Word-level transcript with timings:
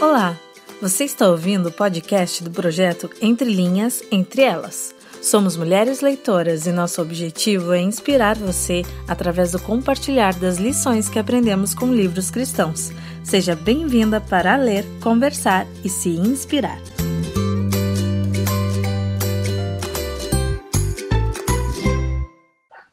Olá, 0.00 0.36
você 0.80 1.02
está 1.02 1.28
ouvindo 1.28 1.70
o 1.70 1.72
podcast 1.72 2.44
do 2.44 2.52
projeto 2.52 3.10
Entre 3.20 3.52
Linhas, 3.52 4.00
Entre 4.12 4.42
Elas. 4.42 4.94
Somos 5.20 5.56
mulheres 5.56 6.00
leitoras 6.00 6.68
e 6.68 6.70
nosso 6.70 7.02
objetivo 7.02 7.72
é 7.72 7.80
inspirar 7.80 8.36
você 8.36 8.82
através 9.08 9.50
do 9.50 9.58
compartilhar 9.58 10.34
das 10.34 10.56
lições 10.56 11.08
que 11.08 11.18
aprendemos 11.18 11.74
com 11.74 11.92
livros 11.92 12.30
cristãos. 12.30 12.92
Seja 13.24 13.56
bem-vinda 13.56 14.20
para 14.20 14.54
ler, 14.54 14.84
conversar 15.02 15.66
e 15.84 15.88
se 15.88 16.10
inspirar. 16.10 16.78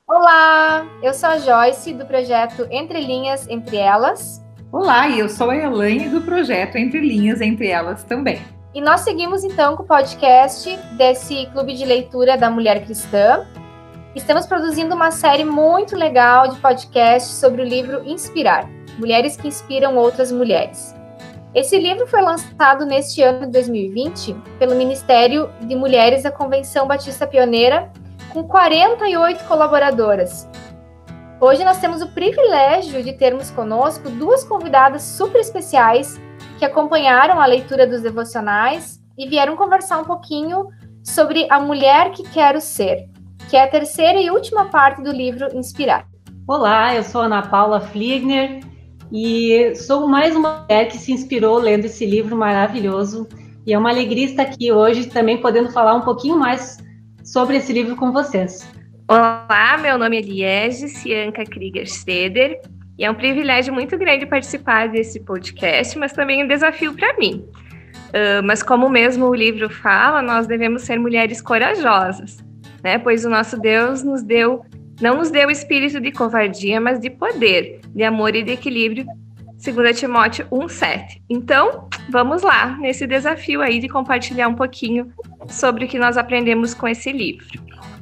Olá, 0.08 0.88
eu 1.04 1.14
sou 1.14 1.30
a 1.30 1.38
Joyce 1.38 1.94
do 1.94 2.08
projeto 2.08 2.68
Entre 2.72 3.00
Linhas, 3.00 3.48
Entre 3.48 3.78
Elas. 3.78 4.44
Olá, 4.78 5.10
eu 5.10 5.30
sou 5.30 5.52
a 5.52 5.55
Elaine 5.55 6.09
do 6.09 6.20
projeto 6.20 6.76
Entre 6.76 7.00
Linhas, 7.00 7.40
Entre 7.40 7.70
Elas 7.70 8.04
também. 8.04 8.41
E 8.73 8.81
nós 8.81 9.00
seguimos 9.00 9.45
então 9.45 9.73
com 9.77 9.84
o 9.84 9.86
podcast 9.86 10.76
desse 10.98 11.45
clube 11.54 11.73
de 11.76 11.86
leitura 11.86 12.38
da 12.38 12.50
mulher 12.50 12.84
cristã. 12.84 13.48
Estamos 14.14 14.45
produzindo 14.45 14.94
uma 14.94 15.12
série 15.12 15.45
muito 15.45 15.95
legal 15.95 16.50
de 16.50 16.59
podcast 16.59 17.36
sobre 17.36 17.62
o 17.62 17.66
livro 17.66 18.03
Inspirar 18.03 18.70
Mulheres 19.00 19.38
que 19.38 19.48
Inspiram 19.48 19.95
Outras 19.95 20.30
Mulheres. 20.30 20.94
Esse 21.53 21.80
livro 21.80 22.05
foi 22.05 22.22
lançado 22.22 22.86
neste 22.86 23.22
ano 23.22 23.45
de 23.45 23.53
2020 23.53 24.36
pelo 24.59 24.76
Ministério 24.76 25.50
de 25.62 25.73
Mulheres 25.73 26.23
da 26.23 26.31
Convenção 26.31 26.86
Batista 26.86 27.26
Pioneira, 27.26 27.89
com 28.28 28.44
48 28.44 29.42
colaboradoras, 29.45 30.50
Hoje 31.48 31.63
nós 31.63 31.77
temos 31.77 32.02
o 32.02 32.08
privilégio 32.08 33.04
de 33.04 33.13
termos 33.13 33.52
conosco 33.52 34.09
duas 34.09 34.44
convidadas 34.44 35.03
super 35.03 35.40
especiais 35.40 36.20
que 36.58 36.66
acompanharam 36.66 37.40
a 37.40 37.45
leitura 37.45 37.86
dos 37.86 38.02
devocionais 38.02 39.00
e 39.16 39.30
vieram 39.30 39.55
conversar 39.55 40.00
um 40.00 40.05
pouquinho 40.05 40.70
sobre 41.03 41.45
a 41.52 41.59
mulher 41.59 42.09
que 42.14 42.23
quero 42.23 42.59
ser, 42.59 43.08
que 43.47 43.55
é 43.55 43.64
a 43.64 43.67
terceira 43.67 44.20
e 44.20 44.31
última 44.31 44.72
parte 44.72 45.03
do 45.03 45.11
livro 45.11 45.55
Inspirar. 45.55 46.08
Olá, 46.47 46.95
eu 46.95 47.03
sou 47.03 47.22
Ana 47.22 47.44
Paula 47.44 47.80
Fliegner 47.80 48.61
e 49.11 49.75
sou 49.75 50.08
mais 50.08 50.36
uma 50.36 50.61
mulher 50.61 50.88
que 50.88 50.98
se 50.98 51.11
inspirou 51.11 51.59
lendo 51.59 51.86
esse 51.86 52.08
livro 52.08 52.36
maravilhoso. 52.36 53.30
E 53.67 53.72
é 53.72 53.77
uma 53.77 53.92
alegria 53.92 54.25
estar 54.25 54.42
aqui 54.42 54.72
hoje 54.72 55.09
também 55.09 55.39
podendo 55.39 55.72
falar 55.72 55.94
um 55.94 56.02
pouquinho 56.02 56.39
mais 56.39 56.80
sobre 57.23 57.58
esse 57.58 57.72
livro 57.72 57.95
com 57.95 58.11
vocês. 58.11 58.67
Olá, 59.08 59.78
meu 59.80 60.00
nome 60.00 60.17
é 60.17 60.22
Liege 60.22 60.88
Cianca 60.88 61.44
Krieger 61.44 61.88
Steder 61.88 62.59
e 62.98 63.06
é 63.06 63.11
um 63.11 63.14
privilégio 63.14 63.72
muito 63.72 63.95
grande 64.00 64.25
participar 64.25 64.89
desse 64.89 65.20
podcast, 65.20 65.95
mas 65.95 66.11
também 66.11 66.44
um 66.44 66.48
desafio 66.48 66.92
para 66.92 67.16
mim. 67.16 67.45
Uh, 68.08 68.42
mas 68.44 68.64
como 68.64 68.89
mesmo 68.89 69.28
o 69.28 69.36
livro 69.36 69.70
fala, 69.70 70.23
nós 70.23 70.48
devemos 70.48 70.81
ser 70.81 71.00
mulheres 71.00 71.39
corajosas, 71.39 72.44
né? 72.83 72.98
Pois 72.98 73.23
o 73.23 73.30
nosso 73.30 73.59
Deus 73.59 74.02
nos 74.02 74.23
deu, 74.23 74.66
não 75.00 75.17
nos 75.17 75.30
deu 75.30 75.52
espírito 75.52 76.02
de 76.02 76.11
covardia, 76.11 76.81
mas 76.81 77.00
de 77.00 77.11
poder, 77.11 77.81
de 77.94 78.03
amor 78.03 78.36
e 78.36 78.42
de 78.42 78.53
equilíbrio, 78.53 79.06
segundo 79.58 79.94
Timóteo 79.94 80.48
1:7. 80.52 81.22
Então, 81.30 81.88
vamos 82.09 82.42
lá 82.42 82.78
nesse 82.78 83.08
desafio 83.08 83.61
aí 83.61 83.80
de 83.80 83.88
compartilhar 83.88 84.48
um 84.48 84.56
pouquinho 84.56 85.11
sobre 85.48 85.86
o 85.86 85.88
que 85.88 86.00
nós 86.00 86.17
aprendemos 86.17 86.73
com 86.73 86.88
esse 86.88 87.11
livro. 87.11 87.45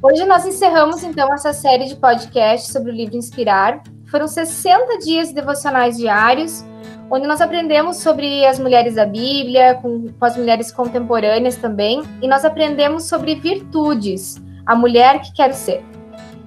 Hoje 0.02 0.24
nós 0.26 0.44
encerramos 0.44 1.02
então 1.02 1.32
essa 1.32 1.52
série 1.52 1.86
de 1.86 1.96
podcasts 1.96 2.72
sobre 2.72 2.90
o 2.90 2.94
livro 2.94 3.16
Inspirar. 3.16 3.82
Foram 4.10 4.28
60 4.28 4.98
dias 4.98 5.32
devocionais 5.32 5.96
diários, 5.96 6.64
onde 7.10 7.26
nós 7.26 7.40
aprendemos 7.40 7.96
sobre 7.96 8.44
as 8.44 8.58
mulheres 8.58 8.96
da 8.96 9.06
Bíblia, 9.06 9.74
com, 9.76 10.08
com 10.12 10.24
as 10.24 10.36
mulheres 10.36 10.70
contemporâneas 10.70 11.56
também, 11.56 12.02
e 12.20 12.28
nós 12.28 12.44
aprendemos 12.44 13.04
sobre 13.04 13.34
virtudes, 13.36 14.42
a 14.66 14.74
mulher 14.74 15.20
que 15.20 15.32
quero 15.32 15.54
ser. 15.54 15.82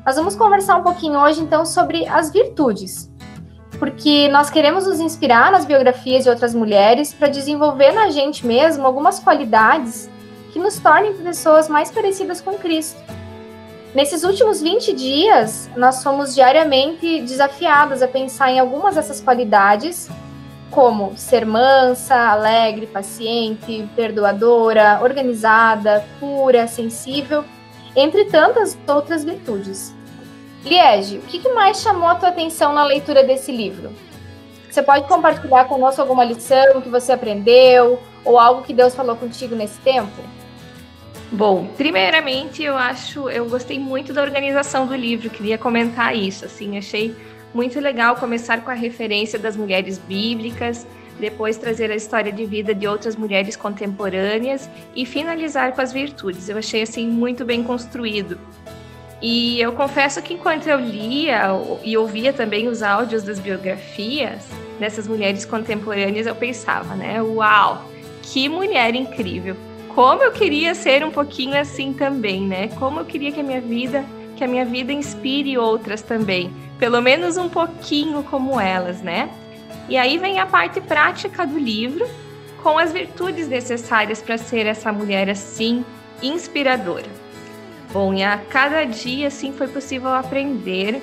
Nós 0.06 0.16
vamos 0.16 0.36
conversar 0.36 0.78
um 0.78 0.84
pouquinho 0.84 1.20
hoje 1.20 1.42
então 1.42 1.66
sobre 1.66 2.08
as 2.08 2.32
virtudes, 2.32 3.12
porque 3.80 4.28
nós 4.30 4.50
queremos 4.50 4.88
nos 4.88 5.00
inspirar 5.00 5.52
nas 5.52 5.66
biografias 5.66 6.24
de 6.24 6.30
outras 6.30 6.54
mulheres 6.54 7.14
para 7.14 7.28
desenvolver 7.28 7.92
na 7.92 8.10
gente 8.10 8.46
mesmo 8.46 8.86
algumas 8.86 9.20
qualidades 9.20 10.10
que 10.52 10.60
nos 10.60 10.80
tornem 10.80 11.14
pessoas 11.14 11.70
mais 11.70 11.92
parecidas 11.92 12.42
com 12.42 12.54
Cristo. 12.54 13.00
Nesses 13.94 14.24
últimos 14.24 14.62
20 14.62 14.94
dias, 14.94 15.70
nós 15.76 16.04
fomos 16.04 16.36
diariamente 16.36 17.22
desafiadas 17.22 18.02
a 18.02 18.08
pensar 18.08 18.52
em 18.52 18.60
algumas 18.60 18.96
dessas 18.96 19.22
qualidades, 19.22 20.10
como 20.70 21.18
ser 21.18 21.46
mansa, 21.46 22.16
alegre, 22.16 22.86
paciente, 22.86 23.90
perdoadora, 23.96 25.00
organizada, 25.02 26.06
pura, 26.20 26.68
sensível, 26.68 27.44
entre 27.96 28.26
tantas 28.26 28.78
outras 28.88 29.24
virtudes. 29.24 29.97
Liege, 30.68 31.18
o 31.18 31.22
que 31.22 31.48
mais 31.54 31.82
chamou 31.82 32.10
a 32.10 32.16
tua 32.16 32.30
atenção 32.30 32.74
na 32.74 32.84
leitura 32.84 33.24
desse 33.24 33.52
livro? 33.52 33.92
Você 34.70 34.84
pode 34.84 35.08
compartilhar 35.08 35.66
conosco 35.66 36.02
alguma 36.02 36.26
lição 36.26 36.82
que 36.82 36.90
você 36.90 37.14
aprendeu 37.14 38.00
ou 38.26 38.38
algo 38.38 38.64
que 38.64 38.74
Deus 38.74 38.94
falou 38.94 39.16
contigo 39.16 39.56
nesse 39.56 39.80
tempo? 39.80 40.22
Bom, 41.32 41.68
primeiramente 41.78 42.64
eu 42.64 42.76
acho, 42.76 43.30
eu 43.30 43.50
gostei 43.50 43.80
muito 43.80 44.14
da 44.14 44.22
organização 44.22 44.86
do 44.86 44.96
livro, 44.96 45.30
queria 45.30 45.58
comentar 45.58 46.16
isso, 46.16 46.46
assim, 46.46 46.78
achei 46.78 47.16
muito 47.54 47.80
legal 47.80 48.16
começar 48.18 48.62
com 48.62 48.70
a 48.70 48.74
referência 48.74 49.40
das 49.40 49.56
mulheres 49.56 49.98
bíblicas, 49.98 50.86
depois 51.20 51.58
trazer 51.58 51.92
a 51.92 51.96
história 51.96 52.32
de 52.32 52.46
vida 52.46 52.76
de 52.76 52.88
outras 52.88 53.16
mulheres 53.16 53.56
contemporâneas 53.56 54.70
e 54.96 55.06
finalizar 55.06 55.74
com 55.74 55.82
as 55.82 55.92
virtudes. 55.92 56.50
Eu 56.50 56.58
achei 56.58 56.82
assim 56.82 57.08
muito 57.08 57.44
bem 57.44 57.64
construído. 57.64 58.38
E 59.22 59.60
eu 59.60 59.72
confesso 59.74 60.22
que 60.22 60.34
enquanto 60.34 60.68
eu 60.68 60.80
lia 60.80 61.50
e 61.84 61.98
ouvia 61.98 62.32
também 62.32 62.68
os 62.68 62.84
áudios 62.84 63.24
das 63.24 63.40
biografias 63.40 64.48
dessas 64.80 65.08
mulheres 65.08 65.44
contemporâneas, 65.44 66.28
eu 66.28 66.36
pensava, 66.36 66.96
né, 66.96 67.22
uau, 67.22 67.90
que 68.22 68.48
mulher 68.48 68.94
incrível 68.94 69.56
como 69.98 70.22
eu 70.22 70.32
queria 70.32 70.76
ser 70.76 71.04
um 71.04 71.10
pouquinho 71.10 71.60
assim 71.60 71.92
também, 71.92 72.42
né? 72.42 72.68
Como 72.78 73.00
eu 73.00 73.06
queria 73.06 73.32
que 73.32 73.40
a 73.40 73.44
minha 73.44 73.60
vida, 73.60 74.06
que 74.36 74.44
a 74.44 74.48
minha 74.48 74.64
vida 74.64 74.94
inspire 74.94 75.58
outras 75.58 76.04
também, 76.04 76.54
pelo 76.78 77.02
menos 77.02 77.36
um 77.36 77.50
pouquinho 77.50 78.22
como 78.22 78.62
elas, 78.62 79.02
né? 79.02 79.28
E 79.90 79.98
aí 79.98 80.20
vem 80.20 80.38
a 80.40 80.46
parte 80.46 80.80
prática 80.80 81.48
do 81.48 81.58
livro, 81.58 82.08
com 82.62 82.78
as 82.78 82.94
virtudes 82.94 83.48
necessárias 83.48 84.22
para 84.22 84.38
ser 84.38 84.68
essa 84.68 84.94
mulher 84.94 85.32
assim 85.32 85.84
inspiradora. 86.22 87.10
Bom, 87.92 88.14
e 88.14 88.24
a 88.24 88.38
cada 88.38 88.84
dia 88.84 89.28
assim 89.28 89.54
foi 89.54 89.68
possível 89.68 90.10
aprender 90.14 91.02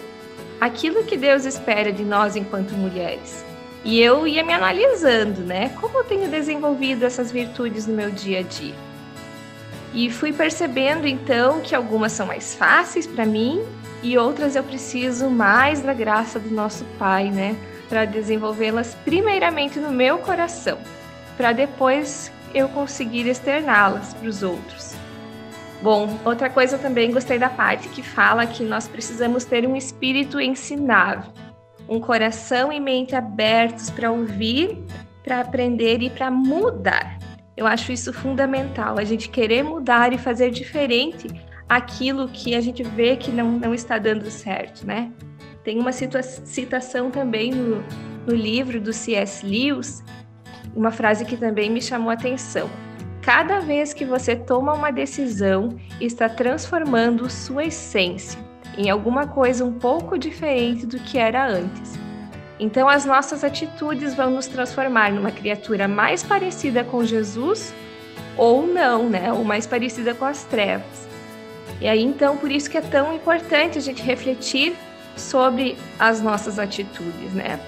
aquilo 0.61 1.05
que 1.05 1.17
Deus 1.17 1.45
espera 1.45 1.93
de 1.93 2.05
nós 2.05 2.37
enquanto 2.37 2.72
mulheres. 2.72 3.45
E 3.84 4.00
eu 4.00 4.27
ia 4.27 4.43
me 4.43 4.53
analisando, 4.53 5.43
né? 5.43 5.71
Como 5.81 5.99
eu 5.99 6.05
tenho 6.05 6.28
desenvolvido 6.28 7.05
essas 7.05 7.31
virtudes 7.31 7.87
no 7.87 7.95
meu 7.95 8.11
dia 8.11 8.41
a 8.41 8.43
dia. 8.43 8.75
E 9.93 10.11
fui 10.11 10.33
percebendo 10.33 11.06
então 11.06 11.61
que 11.61 11.75
algumas 11.75 12.12
são 12.12 12.27
mais 12.27 12.55
fáceis 12.55 13.06
para 13.06 13.25
mim 13.25 13.62
e 14.03 14.19
outras 14.19 14.56
eu 14.56 14.65
preciso 14.65 15.31
mais 15.31 15.81
da 15.81 15.93
graça 15.93 16.39
do 16.39 16.51
nosso 16.51 16.84
Pai, 16.99 17.31
né? 17.31 17.56
Para 17.89 18.05
desenvolvê-las 18.05 18.95
primeiramente 19.05 19.78
no 19.78 19.91
meu 19.91 20.19
coração, 20.19 20.78
para 21.37 21.53
depois 21.53 22.33
eu 22.55 22.69
conseguir 22.69 23.28
externá-las 23.28 24.15
para 24.15 24.28
os 24.28 24.43
outros. 24.43 24.94
Bom, 25.84 26.19
outra 26.25 26.49
coisa 26.49 26.78
também 26.78 27.12
gostei 27.12 27.39
da 27.39 27.50
parte 27.50 27.91
que 27.91 28.03
fala 28.03 28.47
que 28.47 28.65
nós 28.65 28.89
precisamos 28.89 29.45
ter 29.45 29.69
um 29.69 29.77
espírito 29.77 30.41
ensinável 30.41 31.31
um 31.89 32.00
coração 32.00 32.72
e 32.72 32.81
mente 32.81 33.15
abertos 33.15 33.91
para 33.91 34.10
ouvir, 34.10 34.83
para 35.22 35.41
aprender 35.41 36.03
e 36.03 36.10
para 36.10 36.31
mudar. 36.31 37.19
Eu 37.54 37.66
acho 37.66 37.92
isso 37.92 38.13
fundamental, 38.13 38.98
a 38.98 39.04
gente 39.04 39.28
querer 39.28 39.63
mudar 39.63 40.13
e 40.13 40.19
fazer 40.19 40.51
diferente 40.51 41.28
aquilo 41.69 42.28
que 42.28 42.54
a 42.54 42.60
gente 42.60 42.83
vê 42.83 43.16
que 43.16 43.30
não, 43.30 43.53
não 43.53 43.75
está 43.75 43.98
dando 43.98 44.30
certo, 44.30 44.87
né? 44.87 45.13
Tem 45.63 45.78
uma 45.78 45.92
citação 45.92 47.10
também 47.10 47.53
no, 47.53 47.84
no 48.27 48.34
livro 48.34 48.80
do 48.80 48.92
C.S. 48.92 49.47
Lewis, 49.47 50.03
uma 50.75 50.91
frase 50.91 51.25
que 51.25 51.37
também 51.37 51.71
me 51.71 51.80
chamou 51.80 52.10
a 52.10 52.15
atenção. 52.15 52.69
Cada 53.24 53.59
vez 53.60 53.94
que 53.94 54.04
você 54.04 54.36
toma 54.36 54.74
uma 54.74 54.91
decisão, 54.91 55.78
está 55.98 56.28
transformando 56.28 57.30
sua 57.30 57.65
essência 57.65 58.38
em 58.76 58.91
alguma 58.91 59.26
coisa 59.26 59.65
um 59.65 59.72
pouco 59.72 60.18
diferente 60.18 60.84
do 60.84 60.98
que 60.98 61.16
era 61.16 61.47
antes. 61.47 61.98
Então, 62.60 62.86
as 62.86 63.06
nossas 63.06 63.42
atitudes 63.42 64.15
vão 64.15 64.30
nos 64.30 64.47
transformar 64.47 65.10
numa 65.10 65.30
criatura 65.30 65.88
mais 65.88 66.22
parecida 66.22 66.84
com 66.84 67.03
Jesus 67.03 67.72
ou 68.36 68.66
não, 68.66 69.09
né? 69.09 69.32
Ou 69.32 69.42
mais 69.42 69.66
parecida 69.66 70.15
com 70.15 70.27
as 70.27 70.44
trevas. 70.44 71.09
E 71.80 71.88
aí, 71.88 72.03
então, 72.03 72.36
por 72.36 72.50
isso 72.50 72.68
que 72.68 72.77
é 72.77 72.82
tão 72.82 73.15
importante 73.15 73.78
a 73.78 73.80
gente 73.80 74.03
refletir 74.03 74.77
sobre 75.16 75.78
as 75.98 76.20
nossas 76.20 76.59
atitudes, 76.59 77.32
né? 77.32 77.59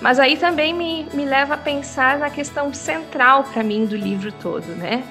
Mas 0.00 0.18
aí 0.18 0.36
também 0.36 0.74
me, 0.74 1.06
me 1.12 1.24
leva 1.24 1.54
a 1.54 1.56
pensar 1.56 2.18
na 2.18 2.28
questão 2.28 2.72
central 2.72 3.44
para 3.44 3.62
mim 3.62 3.86
do 3.86 3.96
livro 3.96 4.30
todo, 4.30 4.66
né? 4.76 5.02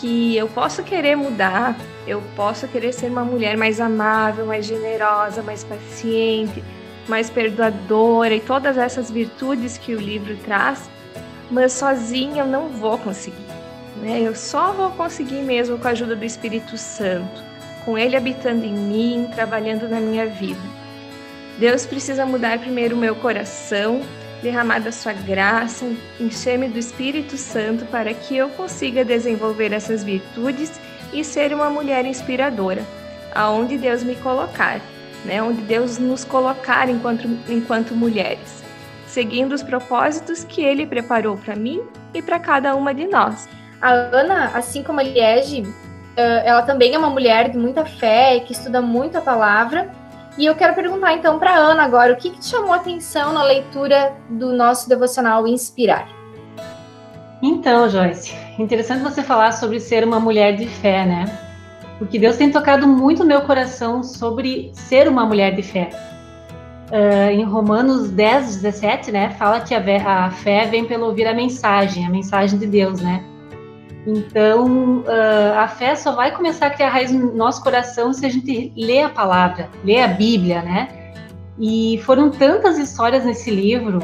Que 0.00 0.36
eu 0.36 0.48
posso 0.48 0.82
querer 0.82 1.14
mudar, 1.14 1.76
eu 2.06 2.22
posso 2.34 2.66
querer 2.66 2.92
ser 2.92 3.10
uma 3.10 3.24
mulher 3.24 3.56
mais 3.56 3.80
amável, 3.80 4.46
mais 4.46 4.66
generosa, 4.66 5.42
mais 5.42 5.62
paciente, 5.62 6.64
mais 7.06 7.28
perdoadora 7.30 8.34
e 8.34 8.40
todas 8.40 8.78
essas 8.78 9.10
virtudes 9.10 9.76
que 9.78 9.94
o 9.94 10.00
livro 10.00 10.36
traz, 10.38 10.88
mas 11.50 11.72
sozinha 11.72 12.42
eu 12.42 12.46
não 12.46 12.68
vou 12.68 12.98
conseguir. 12.98 13.44
Né? 14.00 14.20
Eu 14.22 14.34
só 14.34 14.72
vou 14.72 14.90
conseguir 14.90 15.42
mesmo 15.42 15.78
com 15.78 15.86
a 15.86 15.90
ajuda 15.92 16.16
do 16.16 16.24
Espírito 16.24 16.76
Santo, 16.76 17.42
com 17.84 17.96
ele 17.96 18.16
habitando 18.16 18.64
em 18.64 18.72
mim, 18.72 19.28
trabalhando 19.34 19.88
na 19.88 20.00
minha 20.00 20.26
vida. 20.26 20.83
Deus 21.58 21.86
precisa 21.86 22.26
mudar 22.26 22.58
primeiro 22.58 22.96
o 22.96 22.98
meu 22.98 23.14
coração, 23.14 24.02
derramar 24.42 24.80
da 24.80 24.90
sua 24.92 25.12
graça, 25.12 25.86
encher-me 26.20 26.68
do 26.68 26.78
Espírito 26.78 27.36
Santo 27.36 27.84
para 27.86 28.12
que 28.12 28.36
eu 28.36 28.48
consiga 28.50 29.04
desenvolver 29.04 29.72
essas 29.72 30.02
virtudes 30.02 30.72
e 31.12 31.24
ser 31.24 31.54
uma 31.54 31.70
mulher 31.70 32.04
inspiradora, 32.04 32.82
aonde 33.34 33.78
Deus 33.78 34.02
me 34.02 34.16
colocar, 34.16 34.80
né? 35.24 35.42
Onde 35.42 35.62
Deus 35.62 35.96
nos 35.96 36.24
colocar 36.24 36.88
enquanto, 36.88 37.28
enquanto 37.48 37.94
mulheres, 37.94 38.62
seguindo 39.06 39.52
os 39.52 39.62
propósitos 39.62 40.44
que 40.44 40.60
Ele 40.60 40.84
preparou 40.86 41.36
para 41.36 41.54
mim 41.54 41.80
e 42.12 42.20
para 42.20 42.38
cada 42.40 42.74
uma 42.74 42.92
de 42.92 43.06
nós. 43.06 43.48
A 43.80 43.92
Ana, 43.92 44.50
assim 44.54 44.82
como 44.82 45.00
a 45.00 45.02
Liege, 45.02 45.64
ela 46.16 46.62
também 46.62 46.94
é 46.94 46.98
uma 46.98 47.10
mulher 47.10 47.48
de 47.50 47.56
muita 47.56 47.84
fé, 47.84 48.40
que 48.40 48.52
estuda 48.52 48.82
muito 48.82 49.16
a 49.16 49.20
palavra. 49.20 49.90
E 50.36 50.46
eu 50.46 50.54
quero 50.56 50.74
perguntar 50.74 51.14
então 51.14 51.38
para 51.38 51.54
Ana 51.54 51.84
agora, 51.84 52.12
o 52.12 52.16
que, 52.16 52.30
que 52.30 52.40
te 52.40 52.46
chamou 52.46 52.72
a 52.72 52.76
atenção 52.76 53.32
na 53.32 53.42
leitura 53.44 54.16
do 54.28 54.52
nosso 54.52 54.88
devocional 54.88 55.46
Inspirar? 55.46 56.08
Então, 57.40 57.88
Joyce, 57.88 58.34
interessante 58.58 59.02
você 59.02 59.22
falar 59.22 59.52
sobre 59.52 59.78
ser 59.78 60.02
uma 60.02 60.18
mulher 60.18 60.56
de 60.56 60.66
fé, 60.66 61.04
né? 61.04 61.26
Porque 61.98 62.18
Deus 62.18 62.36
tem 62.36 62.50
tocado 62.50 62.86
muito 62.88 63.20
no 63.20 63.28
meu 63.28 63.42
coração 63.42 64.02
sobre 64.02 64.70
ser 64.72 65.08
uma 65.08 65.24
mulher 65.24 65.54
de 65.54 65.62
fé. 65.62 65.90
Uh, 66.90 67.30
em 67.30 67.44
Romanos 67.44 68.10
10, 68.10 68.56
17, 68.56 69.12
né, 69.12 69.30
fala 69.38 69.60
que 69.60 69.74
a, 69.74 70.24
a 70.24 70.30
fé 70.30 70.66
vem 70.66 70.84
pelo 70.84 71.06
ouvir 71.06 71.26
a 71.26 71.34
mensagem, 71.34 72.06
a 72.06 72.10
mensagem 72.10 72.58
de 72.58 72.66
Deus, 72.66 73.00
né? 73.00 73.24
Então, 74.06 74.98
uh, 74.98 75.58
a 75.58 75.66
fé 75.66 75.94
só 75.94 76.12
vai 76.12 76.30
começar 76.30 76.66
a 76.66 76.70
criar 76.70 76.90
raiz 76.90 77.10
no 77.10 77.34
nosso 77.34 77.62
coração 77.62 78.12
se 78.12 78.26
a 78.26 78.28
gente 78.28 78.72
lê 78.76 79.02
a 79.02 79.08
palavra, 79.08 79.70
lê 79.82 80.00
a 80.00 80.08
Bíblia, 80.08 80.62
né? 80.62 81.12
E 81.58 82.00
foram 82.04 82.30
tantas 82.30 82.78
histórias 82.78 83.24
nesse 83.24 83.50
livro 83.50 84.00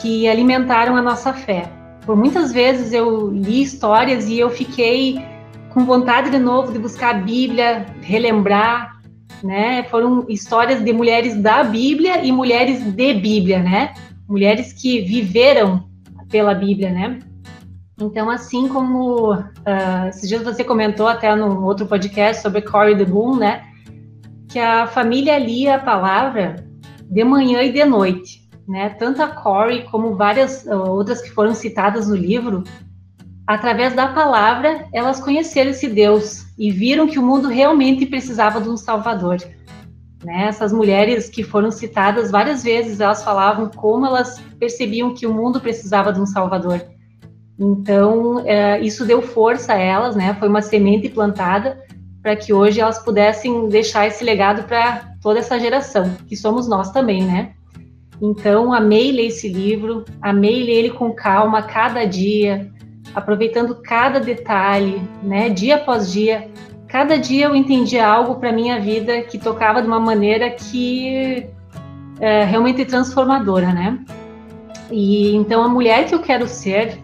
que 0.00 0.28
alimentaram 0.28 0.96
a 0.96 1.02
nossa 1.02 1.32
fé. 1.32 1.70
Por 2.04 2.16
muitas 2.16 2.52
vezes 2.52 2.92
eu 2.92 3.30
li 3.30 3.62
histórias 3.62 4.28
e 4.28 4.38
eu 4.38 4.50
fiquei 4.50 5.24
com 5.70 5.84
vontade 5.86 6.30
de 6.30 6.38
novo 6.38 6.72
de 6.72 6.78
buscar 6.78 7.14
a 7.14 7.18
Bíblia, 7.18 7.86
relembrar, 8.02 9.00
né? 9.42 9.84
Foram 9.84 10.26
histórias 10.28 10.82
de 10.82 10.92
mulheres 10.92 11.36
da 11.36 11.64
Bíblia 11.64 12.22
e 12.22 12.30
mulheres 12.30 12.82
de 12.82 13.14
Bíblia, 13.14 13.60
né? 13.60 13.94
Mulheres 14.28 14.72
que 14.74 15.00
viveram 15.00 15.88
pela 16.30 16.54
Bíblia, 16.54 16.90
né? 16.90 17.18
Então, 18.00 18.30
assim 18.30 18.68
como 18.68 19.34
uh, 19.34 20.08
esses 20.08 20.28
dias 20.28 20.42
você 20.42 20.64
comentou 20.64 21.06
até 21.06 21.34
no 21.34 21.64
outro 21.64 21.86
podcast 21.86 22.42
sobre 22.42 22.62
Corey 22.62 22.94
de 22.94 23.04
Boom, 23.04 23.36
né? 23.36 23.62
Que 24.48 24.58
a 24.58 24.86
família 24.86 25.38
lia 25.38 25.76
a 25.76 25.78
palavra 25.78 26.66
de 27.02 27.24
manhã 27.24 27.62
e 27.62 27.72
de 27.72 27.84
noite, 27.84 28.48
né? 28.66 28.90
Tanto 28.90 29.22
a 29.22 29.28
Corey 29.28 29.84
como 29.84 30.16
várias 30.16 30.64
uh, 30.64 30.90
outras 30.90 31.20
que 31.20 31.30
foram 31.30 31.54
citadas 31.54 32.08
no 32.08 32.16
livro, 32.16 32.64
através 33.46 33.94
da 33.94 34.08
palavra, 34.08 34.86
elas 34.92 35.20
conheceram 35.20 35.70
esse 35.70 35.88
Deus 35.88 36.46
e 36.58 36.70
viram 36.70 37.06
que 37.06 37.18
o 37.18 37.22
mundo 37.22 37.48
realmente 37.48 38.06
precisava 38.06 38.60
de 38.60 38.68
um 38.68 38.76
Salvador. 38.76 39.38
Né? 40.24 40.46
Essas 40.46 40.72
mulheres 40.72 41.28
que 41.28 41.42
foram 41.42 41.70
citadas 41.70 42.30
várias 42.30 42.62
vezes, 42.62 43.00
elas 43.00 43.22
falavam 43.22 43.68
como 43.68 44.06
elas 44.06 44.40
percebiam 44.58 45.14
que 45.14 45.26
o 45.26 45.34
mundo 45.34 45.60
precisava 45.60 46.12
de 46.12 46.20
um 46.20 46.26
Salvador. 46.26 46.80
Então, 47.58 48.42
é, 48.46 48.80
isso 48.80 49.04
deu 49.04 49.22
força 49.22 49.74
a 49.74 49.78
elas, 49.78 50.16
né? 50.16 50.34
Foi 50.38 50.48
uma 50.48 50.62
semente 50.62 51.08
plantada 51.08 51.80
para 52.22 52.36
que 52.36 52.52
hoje 52.52 52.80
elas 52.80 52.98
pudessem 52.98 53.68
deixar 53.68 54.06
esse 54.06 54.24
legado 54.24 54.62
para 54.64 55.12
toda 55.20 55.40
essa 55.40 55.58
geração, 55.58 56.14
que 56.28 56.36
somos 56.36 56.68
nós 56.68 56.90
também, 56.92 57.24
né? 57.24 57.52
Então, 58.20 58.72
amei 58.72 59.10
ler 59.10 59.26
esse 59.26 59.48
livro, 59.48 60.04
amei 60.20 60.62
ler 60.62 60.72
ele 60.72 60.90
com 60.90 61.12
calma 61.12 61.62
cada 61.62 62.04
dia, 62.04 62.70
aproveitando 63.14 63.74
cada 63.82 64.20
detalhe, 64.20 65.02
né? 65.22 65.48
Dia 65.48 65.76
após 65.76 66.12
dia. 66.12 66.48
Cada 66.86 67.16
dia 67.16 67.46
eu 67.46 67.56
entendia 67.56 68.06
algo 68.06 68.36
para 68.36 68.52
minha 68.52 68.78
vida 68.78 69.22
que 69.22 69.38
tocava 69.38 69.80
de 69.80 69.88
uma 69.88 69.98
maneira 69.98 70.50
que 70.50 71.46
é 72.20 72.44
realmente 72.44 72.84
transformadora, 72.84 73.72
né? 73.72 73.98
E 74.90 75.34
então 75.34 75.64
a 75.64 75.68
mulher 75.68 76.06
que 76.06 76.14
eu 76.14 76.20
quero 76.20 76.46
ser 76.46 77.01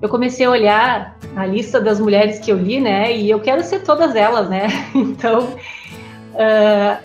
eu 0.00 0.08
comecei 0.08 0.46
a 0.46 0.50
olhar 0.50 1.18
a 1.34 1.44
lista 1.44 1.80
das 1.80 1.98
mulheres 1.98 2.38
que 2.38 2.52
eu 2.52 2.56
li, 2.56 2.80
né? 2.80 3.14
E 3.16 3.28
eu 3.28 3.40
quero 3.40 3.62
ser 3.62 3.80
todas 3.80 4.14
elas, 4.14 4.48
né? 4.48 4.68
Então, 4.94 5.54
uh, 6.34 7.02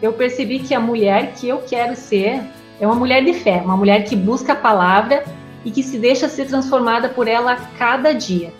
eu 0.00 0.12
percebi 0.12 0.60
que 0.60 0.74
a 0.74 0.80
mulher 0.80 1.34
que 1.34 1.48
eu 1.48 1.58
quero 1.58 1.94
ser 1.94 2.42
é 2.80 2.86
uma 2.86 2.96
mulher 2.96 3.22
de 3.24 3.34
fé, 3.34 3.60
uma 3.62 3.76
mulher 3.76 4.04
que 4.04 4.16
busca 4.16 4.54
a 4.54 4.56
palavra 4.56 5.24
e 5.64 5.70
que 5.70 5.82
se 5.82 5.98
deixa 5.98 6.28
ser 6.28 6.46
transformada 6.46 7.08
por 7.08 7.28
ela 7.28 7.52
a 7.52 7.56
cada 7.56 8.12
dia. 8.12 8.52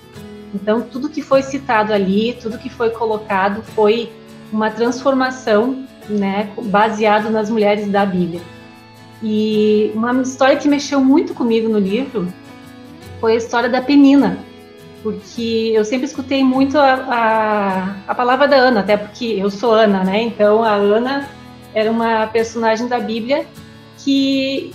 Então, 0.55 0.83
tudo 0.83 1.09
que 1.09 1.23
foi 1.23 1.43
citado 1.43 1.95
ali, 1.95 2.39
tudo 2.41 2.59
que 2.59 2.69
foi 2.69 2.91
colocado 2.91 3.63
foi 3.63 4.13
uma 4.53 4.71
transformação, 4.71 5.87
né, 6.09 6.51
baseado 6.65 7.31
nas 7.31 7.49
mulheres 7.49 7.91
da 7.91 8.05
Bíblia. 8.05 8.43
E 9.23 9.91
uma 9.95 10.21
história 10.21 10.57
que 10.57 10.69
mexeu 10.69 11.01
muito 11.01 11.33
comigo 11.33 11.69
no 11.69 11.79
livro 11.79 12.29
foi 13.23 13.35
a 13.35 13.37
história 13.37 13.69
da 13.69 13.81
Penina, 13.81 14.37
porque 15.01 15.71
eu 15.73 15.85
sempre 15.85 16.07
escutei 16.07 16.43
muito 16.43 16.77
a, 16.77 16.93
a, 16.93 18.11
a, 18.11 18.15
palavra 18.17 18.49
da 18.49 18.57
Ana, 18.57 18.81
até 18.81 18.97
porque 18.97 19.37
eu 19.39 19.49
sou 19.49 19.71
Ana, 19.73 20.03
né? 20.03 20.23
Então 20.23 20.65
a 20.65 20.73
Ana 20.73 21.29
era 21.73 21.89
uma 21.89 22.27
personagem 22.27 22.89
da 22.89 22.99
Bíblia 22.99 23.47
que 23.99 24.73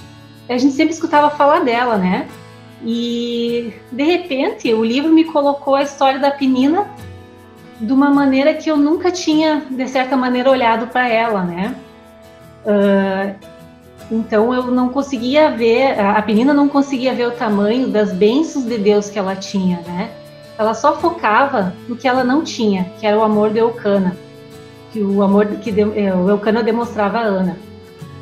a 0.48 0.58
gente 0.58 0.74
sempre 0.76 0.94
escutava 0.94 1.30
falar 1.30 1.60
dela, 1.60 1.98
né? 1.98 2.26
E 2.86 3.74
de 3.92 4.04
repente 4.04 4.74
o 4.74 4.82
livro 4.82 5.12
me 5.12 5.26
colocou 5.26 5.76
a 5.76 5.84
história 5.84 6.18
da 6.18 6.32
Penina 6.32 6.88
de 7.82 7.92
uma 7.92 8.10
maneira 8.10 8.54
que 8.54 8.72
eu 8.72 8.78
nunca 8.78 9.12
tinha, 9.12 9.66
de 9.70 9.88
certa 9.90 10.16
maneira, 10.16 10.50
olhado 10.50 10.88
para 10.88 11.10
ela, 11.10 11.44
né? 11.44 11.76
Uh, 12.66 13.57
então 14.10 14.54
eu 14.54 14.64
não 14.68 14.90
conseguia 14.90 15.52
ver, 15.52 16.00
a 16.00 16.22
Penina 16.22 16.54
não 16.54 16.70
conseguia 16.70 17.14
ver 17.14 17.28
o 17.28 17.32
tamanho 17.32 17.90
das 17.90 18.14
bênçãos 18.14 18.66
de 18.66 18.78
Deus 18.78 19.10
que 19.10 19.20
ela 19.20 19.36
tinha, 19.36 19.82
né? 19.86 20.12
Ela 20.58 20.74
só 20.74 20.96
focava 20.96 21.74
no 21.88 21.96
que 21.96 22.08
ela 22.08 22.24
não 22.24 22.44
tinha, 22.44 22.90
que 23.00 23.06
era 23.06 23.18
o 23.18 23.22
amor 23.22 23.52
de 23.52 23.60
Eucana, 23.60 24.16
que 24.92 25.02
o 25.02 25.22
amor 25.22 25.46
que 25.46 25.70
eh, 25.70 26.14
o 26.14 26.30
Eucana 26.30 26.64
demonstrava 26.64 27.20
a 27.20 27.22
Ana. 27.22 27.58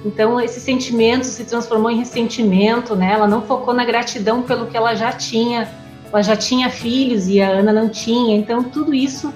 Então 0.04 0.40
esse 0.42 0.60
sentimento 0.60 1.26
se 1.26 1.46
transformou 1.46 1.90
em 1.90 1.98
ressentimento, 1.98 2.96
né? 2.96 3.14
Ela 3.14 3.28
não 3.28 3.42
focou 3.44 3.74
na 3.74 3.86
gratidão 3.86 4.42
pelo 4.42 4.68
que 4.68 4.76
ela 4.76 4.96
já 4.96 5.12
tinha. 5.12 5.70
Ela 6.12 6.22
já 6.22 6.36
tinha 6.36 6.70
filhos 6.70 7.28
e 7.28 7.42
a 7.42 7.50
Ana 7.50 7.72
não 7.72 7.90
tinha. 7.90 8.36
Então 8.36 8.64
tudo 8.64 8.94
isso 8.94 9.34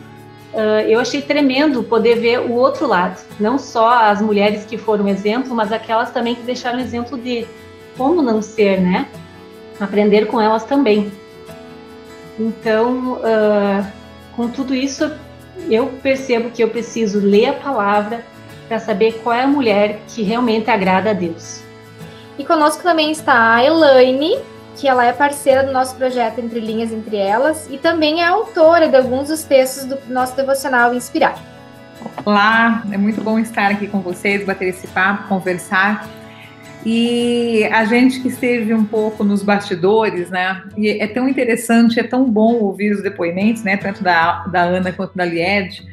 Uh, 0.53 0.82
eu 0.88 1.00
achei 1.00 1.22
tremendo 1.22 1.84
poder 1.84 2.15
ver 2.20 2.39
o 2.39 2.53
outro 2.53 2.88
lado, 2.88 3.22
não 3.39 3.60
só 3.60 4.06
as 4.06 4.20
mulheres 4.20 4.65
que 4.65 4.77
foram 4.77 5.08
exemplo, 5.08 5.53
mas 5.53 5.72
aquelas 5.72 6.12
também 6.12 6.34
que 6.34 6.41
deixaram 6.41 6.79
exemplo 6.79 7.18
de 7.18 7.46
como 7.96 8.22
não 8.22 8.41
ser, 8.41 8.82
né? 8.82 9.08
Aprender 9.79 10.25
com 10.25 10.41
elas 10.41 10.63
também. 10.63 11.12
Então, 12.39 13.13
uh, 13.18 13.86
com 14.36 14.48
tudo 14.48 14.74
isso, 14.74 15.12
eu 15.70 15.88
percebo 16.01 16.50
que 16.50 16.63
eu 16.63 16.70
preciso 16.70 17.20
ler 17.20 17.48
a 17.48 17.53
palavra 17.53 18.25
para 18.68 18.79
saber 18.79 19.20
qual 19.24 19.36
é 19.36 19.44
a 19.44 19.48
mulher 19.48 20.00
que 20.08 20.24
realmente 20.24 20.70
agrada 20.72 21.12
a 21.12 21.13
Deus. 21.13 21.62
E 22.38 22.46
conosco 22.46 22.82
também 22.82 23.12
está 23.12 23.56
a 23.56 23.63
Elaine, 23.63 24.39
que 24.79 24.88
ela 24.88 25.05
é 25.05 25.12
parceira 25.12 25.63
do 25.63 25.74
nosso 25.74 25.95
projeto 25.95 26.39
Entre 26.39 26.59
Linhas 26.59 26.91
Entre 26.91 27.17
Elas 27.17 27.67
e 27.69 27.77
também 27.77 28.21
é 28.21 28.25
autora 28.25 28.88
de 28.88 28.95
alguns 28.95 29.27
dos 29.27 29.43
textos 29.43 29.83
do 29.83 29.98
nosso 30.07 30.36
devocional 30.38 30.93
Inspirar. 30.93 31.38
Olá, 32.25 32.81
é 32.89 32.98
muito 32.98 33.19
bom 33.21 33.38
estar 33.39 33.71
aqui 33.71 33.88
com 33.88 34.00
vocês, 34.00 34.45
bater 34.45 34.69
esse 34.69 34.88
papo, 34.88 35.27
conversar. 35.27 36.09
E 36.86 37.65
a 37.74 37.83
gente 37.83 38.21
que 38.21 38.29
esteve 38.29 38.74
um 38.74 38.86
pouco 38.86 39.21
nos 39.21 39.43
bastidores, 39.43 40.29
né? 40.29 40.63
E 40.77 40.88
é 40.91 41.07
tão 41.07 41.27
interessante, 41.27 42.00
é 42.00 42.03
tão 42.03 42.24
bom 42.24 42.53
ouvir 42.53 42.93
os 42.93 43.03
depoimentos, 43.03 43.63
né? 43.63 43.75
Tanto 43.75 44.01
da, 44.01 44.45
da 44.45 44.62
Ana 44.62 44.93
quanto 44.93 45.13
da 45.13 45.25
Lied, 45.25 45.86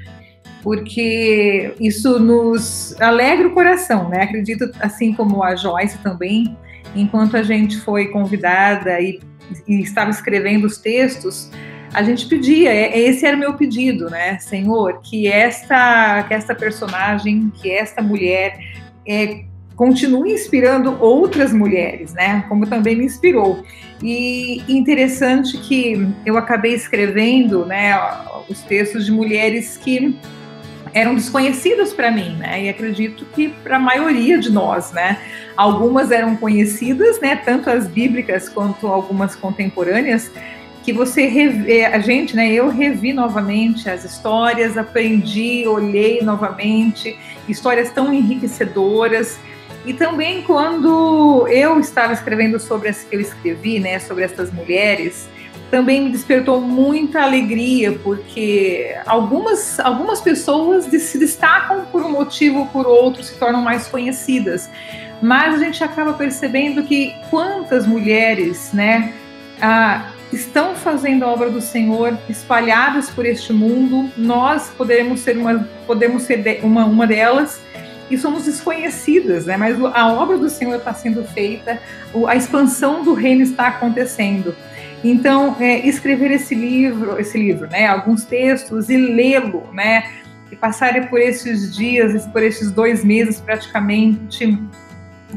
porque 0.62 1.75
isso 1.81 2.21
nos 2.21 2.95
alegra 3.00 3.49
o 3.49 3.50
coração, 3.52 4.09
né? 4.09 4.23
Acredito, 4.23 4.71
assim 4.78 5.12
como 5.12 5.43
a 5.43 5.57
Joyce 5.57 5.99
também, 5.99 6.57
enquanto 6.97 7.37
a 7.37 7.43
gente 7.43 7.79
foi 7.81 8.09
convidada 8.09 9.00
e, 9.00 9.21
e 9.67 9.81
estava 9.81 10.11
escrevendo 10.11 10.67
os 10.67 10.79
textos, 10.79 11.50
a 11.93 12.03
gente 12.03 12.26
pedia, 12.26 12.73
é, 12.73 12.99
esse 12.99 13.25
era 13.25 13.37
o 13.37 13.41
meu 13.41 13.55
pedido, 13.55 14.11
né, 14.11 14.38
Senhor, 14.38 15.00
que 15.03 15.29
esta, 15.29 16.25
que 16.25 16.35
esta 16.35 16.55
personagem, 16.55 17.50
que 17.55 17.71
esta 17.71 18.03
mulher 18.03 18.59
é, 19.07 19.45
continue 19.75 20.33
inspirando 20.33 20.97
outras 21.00 21.53
mulheres, 21.53 22.12
né, 22.15 22.45
como 22.49 22.67
também 22.67 22.97
me 22.97 23.05
inspirou. 23.05 23.65
E 24.03 24.62
interessante 24.69 25.57
que 25.59 26.07
eu 26.25 26.37
acabei 26.37 26.75
escrevendo, 26.75 27.65
né, 27.65 27.95
os 28.49 28.61
textos 28.62 29.07
de 29.07 29.12
mulheres 29.12 29.76
que 29.76 30.19
eram 30.97 31.15
desconhecidas 31.15 31.93
para 31.93 32.11
mim, 32.11 32.37
né, 32.37 32.65
e 32.65 32.69
acredito 32.71 33.26
que 33.35 33.50
para 33.50 33.76
a 33.76 33.79
maioria 33.79 34.38
de 34.38 34.50
nós, 34.50 34.93
né, 34.93 35.19
algumas 35.55 36.11
eram 36.11 36.35
conhecidas, 36.35 37.21
né, 37.21 37.37
tanto 37.37 37.69
as 37.69 37.87
bíblicas 37.87 38.49
quanto 38.49 38.87
algumas 38.87 39.37
contemporâneas, 39.37 40.33
que 40.83 40.95
você 40.95 41.26
revê, 41.26 41.85
a 41.85 41.99
gente, 41.99 42.35
né, 42.35 42.50
eu 42.50 42.71
revi 42.71 43.12
novamente 43.12 43.91
as 43.91 44.05
histórias, 44.05 44.79
aprendi, 44.79 45.67
olhei 45.67 46.23
novamente, 46.23 47.19
histórias 47.47 47.91
tão 47.91 48.15
enriquecedoras. 48.15 49.38
E 49.85 49.93
também 49.93 50.43
quando 50.43 51.47
eu 51.49 51.79
estava 51.79 52.15
escrevendo 52.15 52.59
sobre 52.59 52.88
as 52.88 53.05
que 53.05 53.17
eu 53.17 53.21
escrevi, 53.21 53.81
né, 53.81 53.99
sobre 53.99 54.25
essas 54.25 54.50
mulheres, 54.50 55.29
também 55.70 56.02
me 56.02 56.11
despertou 56.11 56.61
muita 56.61 57.23
alegria, 57.23 57.92
porque 58.02 58.96
algumas, 59.04 59.80
algumas 59.80 60.20
pessoas 60.20 60.85
se 60.85 61.18
destacam 61.18 61.87
por 61.87 62.02
um 62.02 62.11
motivo 62.11 62.61
ou 62.61 62.66
por 62.66 62.87
outro, 62.87 63.23
se 63.23 63.35
tornam 63.38 63.61
mais 63.61 63.88
conhecidas. 63.88 64.70
Mas 65.20 65.54
a 65.54 65.58
gente 65.58 65.82
acaba 65.82 66.12
percebendo 66.12 66.82
que 66.82 67.14
quantas 67.30 67.87
mulheres, 67.87 68.70
né, 68.73 69.14
ah, 69.61 70.11
estão 70.32 70.75
fazendo 70.75 71.25
a 71.25 71.28
obra 71.28 71.50
do 71.50 71.61
Senhor, 71.61 72.16
espalhadas 72.28 73.11
por 73.11 73.25
este 73.25 73.52
mundo. 73.52 74.11
Nós 74.16 74.70
poderemos 74.76 75.20
ser 75.20 75.37
uma, 75.37 75.68
podemos 75.87 76.25
ser 76.25 76.61
uma, 76.62 76.85
uma 76.85 77.06
delas 77.06 77.61
e 78.11 78.16
somos 78.16 78.44
desconhecidas, 78.44 79.46
né? 79.46 79.56
Mas 79.56 79.76
a 79.82 80.08
obra 80.08 80.38
do 80.38 80.49
Senhor 80.49 80.76
está 80.76 80.94
sendo 80.94 81.25
feita, 81.25 81.80
a 82.26 82.37
expansão 82.37 83.02
do 83.02 83.14
reino 83.14 83.42
está 83.42 83.68
acontecendo. 83.68 84.54
Então, 85.11 85.57
é, 85.61 85.87
escrever 85.87 86.31
esse 86.31 86.55
livro, 86.55 87.19
esse 87.19 87.39
livro, 87.39 87.69
né? 87.69 87.87
Alguns 87.87 88.25
textos 88.25 88.89
e 88.89 88.97
lê-lo, 88.97 89.69
né? 89.73 90.11
E 90.51 90.57
passar 90.57 91.09
por 91.09 91.21
esses 91.21 91.75
dias, 91.77 92.27
por 92.27 92.43
esses 92.43 92.71
dois 92.71 93.05
meses 93.05 93.41
praticamente 93.41 94.59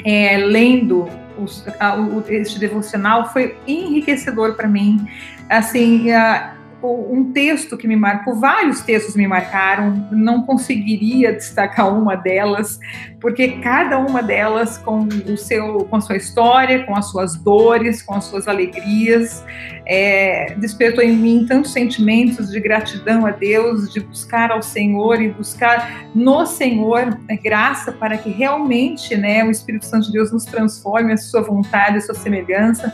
é, 0.05 0.37
lendo 0.37 1.09
os, 1.37 1.65
a, 1.79 1.95
o, 1.95 2.23
este 2.27 2.59
devocional 2.59 3.31
foi 3.31 3.57
enriquecedor 3.67 4.55
para 4.55 4.67
mim. 4.67 5.07
Assim, 5.49 6.11
a, 6.11 6.53
um 6.87 7.31
texto 7.31 7.77
que 7.77 7.87
me 7.87 7.95
marcou, 7.95 8.35
vários 8.35 8.81
textos 8.81 9.15
me 9.15 9.27
marcaram, 9.27 10.07
não 10.11 10.43
conseguiria 10.43 11.33
destacar 11.33 11.93
uma 11.93 12.15
delas, 12.15 12.79
porque 13.19 13.59
cada 13.59 13.99
uma 13.99 14.23
delas 14.23 14.77
com 14.77 14.99
o 14.99 15.37
seu, 15.37 15.85
com 15.85 15.95
a 15.97 16.01
sua 16.01 16.15
história, 16.15 16.85
com 16.85 16.95
as 16.95 17.09
suas 17.09 17.35
dores, 17.35 18.01
com 18.01 18.13
as 18.13 18.25
suas 18.25 18.47
alegrias, 18.47 19.43
é, 19.85 20.53
despertou 20.57 21.03
em 21.03 21.15
mim 21.15 21.45
tantos 21.47 21.73
sentimentos 21.73 22.49
de 22.51 22.59
gratidão 22.59 23.25
a 23.25 23.31
Deus, 23.31 23.91
de 23.91 23.99
buscar 23.99 24.51
ao 24.51 24.61
Senhor 24.61 25.21
e 25.21 25.29
buscar 25.29 26.05
no 26.13 26.45
Senhor 26.45 27.17
é, 27.27 27.35
graça 27.35 27.91
para 27.91 28.17
que 28.17 28.29
realmente, 28.29 29.17
né, 29.17 29.43
o 29.43 29.51
Espírito 29.51 29.85
Santo 29.85 30.07
de 30.07 30.13
Deus 30.13 30.31
nos 30.31 30.45
transforme 30.45 31.13
a 31.13 31.17
sua 31.17 31.41
vontade, 31.41 31.97
a 31.97 32.01
sua 32.01 32.15
semelhança. 32.15 32.93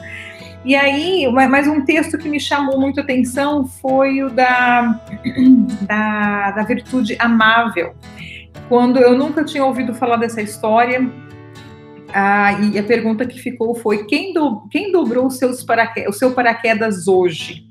E 0.65 0.73
aí, 0.75 1.31
mais 1.31 1.67
um 1.67 1.85
texto 1.85 2.17
que 2.17 2.27
me 2.27 2.39
chamou 2.39 2.81
muito 2.81 2.99
atenção 2.99 3.67
foi 3.67 4.23
o 4.23 4.31
da, 4.31 4.99
da, 5.87 6.49
da 6.49 6.63
virtude 6.63 7.15
amável. 7.19 7.93
Quando 8.67 8.97
eu 8.97 9.15
nunca 9.15 9.43
tinha 9.43 9.63
ouvido 9.63 9.93
falar 9.93 10.17
dessa 10.17 10.41
história, 10.41 11.07
ah, 12.11 12.53
e 12.53 12.79
a 12.79 12.83
pergunta 12.83 13.27
que 13.27 13.39
ficou 13.39 13.75
foi: 13.75 14.05
quem, 14.05 14.33
do, 14.33 14.67
quem 14.71 14.91
dobrou 14.91 15.29
seus 15.29 15.63
o 16.07 16.13
seu 16.13 16.31
paraquedas 16.31 17.07
hoje? 17.07 17.67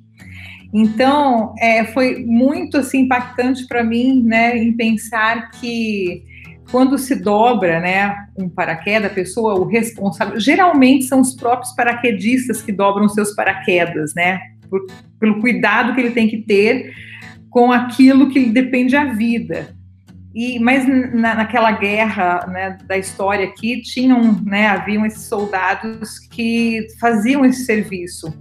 Então, 0.73 1.53
é, 1.59 1.85
foi 1.87 2.25
muito 2.25 2.77
assim, 2.77 3.01
impactante 3.01 3.67
para 3.67 3.83
mim, 3.83 4.23
né, 4.23 4.57
em 4.57 4.73
pensar 4.73 5.51
que 5.51 6.23
quando 6.71 6.99
se 6.99 7.15
dobra, 7.15 7.81
né, 7.81 8.17
um 8.37 8.49
paraquedas, 8.49 9.11
a 9.11 9.15
pessoa, 9.15 9.55
o 9.55 9.65
responsável, 9.65 10.39
geralmente 10.41 11.05
são 11.05 11.21
os 11.21 11.35
próprios 11.35 11.73
paraquedistas 11.75 12.63
que 12.63 12.73
dobram 12.73 13.09
seus 13.09 13.35
paraquedas, 13.35 14.15
né, 14.15 14.41
por, 14.69 14.85
pelo 15.19 15.41
cuidado 15.41 15.95
que 15.95 16.01
ele 16.01 16.11
tem 16.11 16.29
que 16.29 16.39
ter 16.39 16.93
com 17.51 17.71
aquilo 17.71 18.31
que 18.31 18.47
depende 18.47 18.97
a 18.97 19.13
vida. 19.13 19.75
E, 20.35 20.59
mas 20.59 20.85
na, 21.15 21.37
naquela 21.37 21.71
guerra 21.71 22.45
né, 22.49 22.77
da 22.89 22.99
história 22.99 23.47
aqui, 23.47 23.81
tinham, 23.81 24.43
né, 24.45 24.67
haviam 24.67 25.07
esses 25.07 25.27
soldados 25.27 26.19
que 26.19 26.85
faziam 26.99 27.45
esse 27.45 27.65
serviço. 27.65 28.37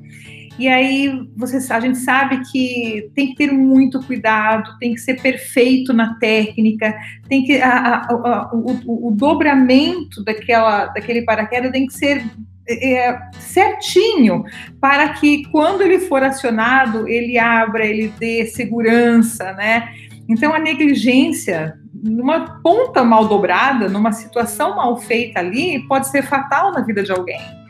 E 0.57 0.67
aí 0.67 1.27
você, 1.35 1.57
a 1.73 1.79
gente 1.79 1.97
sabe 1.97 2.41
que 2.51 3.09
tem 3.15 3.29
que 3.29 3.35
ter 3.35 3.51
muito 3.51 4.01
cuidado, 4.03 4.77
tem 4.79 4.93
que 4.93 5.01
ser 5.01 5.19
perfeito 5.19 5.91
na 5.91 6.15
técnica, 6.19 6.95
tem 7.27 7.43
que 7.43 7.59
a, 7.59 7.69
a, 7.69 8.05
a, 8.11 8.51
o, 8.53 9.07
o, 9.07 9.11
dobramento 9.11 10.23
daquela, 10.23 10.85
daquele 10.87 11.23
paraquedas 11.23 11.71
tem 11.71 11.87
que 11.87 11.93
ser 11.93 12.23
é, 12.69 13.17
certinho 13.39 14.43
para 14.79 15.09
que 15.09 15.43
quando 15.45 15.81
ele 15.81 15.99
for 15.99 16.21
acionado 16.21 17.07
ele 17.07 17.39
abra, 17.39 17.85
ele 17.85 18.13
dê 18.19 18.45
segurança, 18.45 19.53
né? 19.53 19.89
Então 20.29 20.53
a 20.53 20.59
negligência 20.59 21.77
numa 21.93 22.61
ponta 22.61 23.03
mal 23.03 23.27
dobrada, 23.27 23.89
numa 23.89 24.11
situação 24.11 24.75
mal 24.75 24.97
feita 24.97 25.39
ali, 25.39 25.79
pode 25.87 26.09
ser 26.09 26.21
fatal 26.21 26.71
na 26.71 26.81
vida 26.81 27.01
de 27.01 27.11
alguém. 27.11 27.62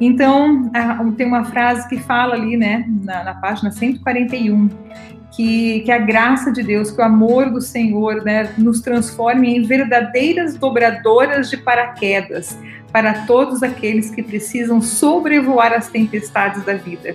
Então, 0.00 0.70
tem 1.16 1.26
uma 1.26 1.44
frase 1.44 1.88
que 1.88 1.98
fala 1.98 2.34
ali, 2.34 2.56
né, 2.56 2.84
na, 3.02 3.24
na 3.24 3.34
página 3.34 3.70
141, 3.70 4.68
que, 5.32 5.80
que, 5.80 5.90
a 5.90 5.98
graça 5.98 6.52
de 6.52 6.62
Deus, 6.62 6.90
que 6.90 7.00
o 7.00 7.04
amor 7.04 7.50
do 7.50 7.60
Senhor 7.60 8.22
né, 8.24 8.52
nos 8.58 8.80
transforme 8.80 9.56
em 9.56 9.62
verdadeiras 9.62 10.56
dobradoras 10.56 11.50
de 11.50 11.56
paraquedas 11.56 12.58
para 12.92 13.26
todos 13.26 13.62
aqueles 13.62 14.10
que 14.10 14.22
precisam 14.22 14.80
sobrevoar 14.80 15.72
as 15.72 15.88
tempestades 15.88 16.64
da 16.64 16.74
vida. 16.74 17.14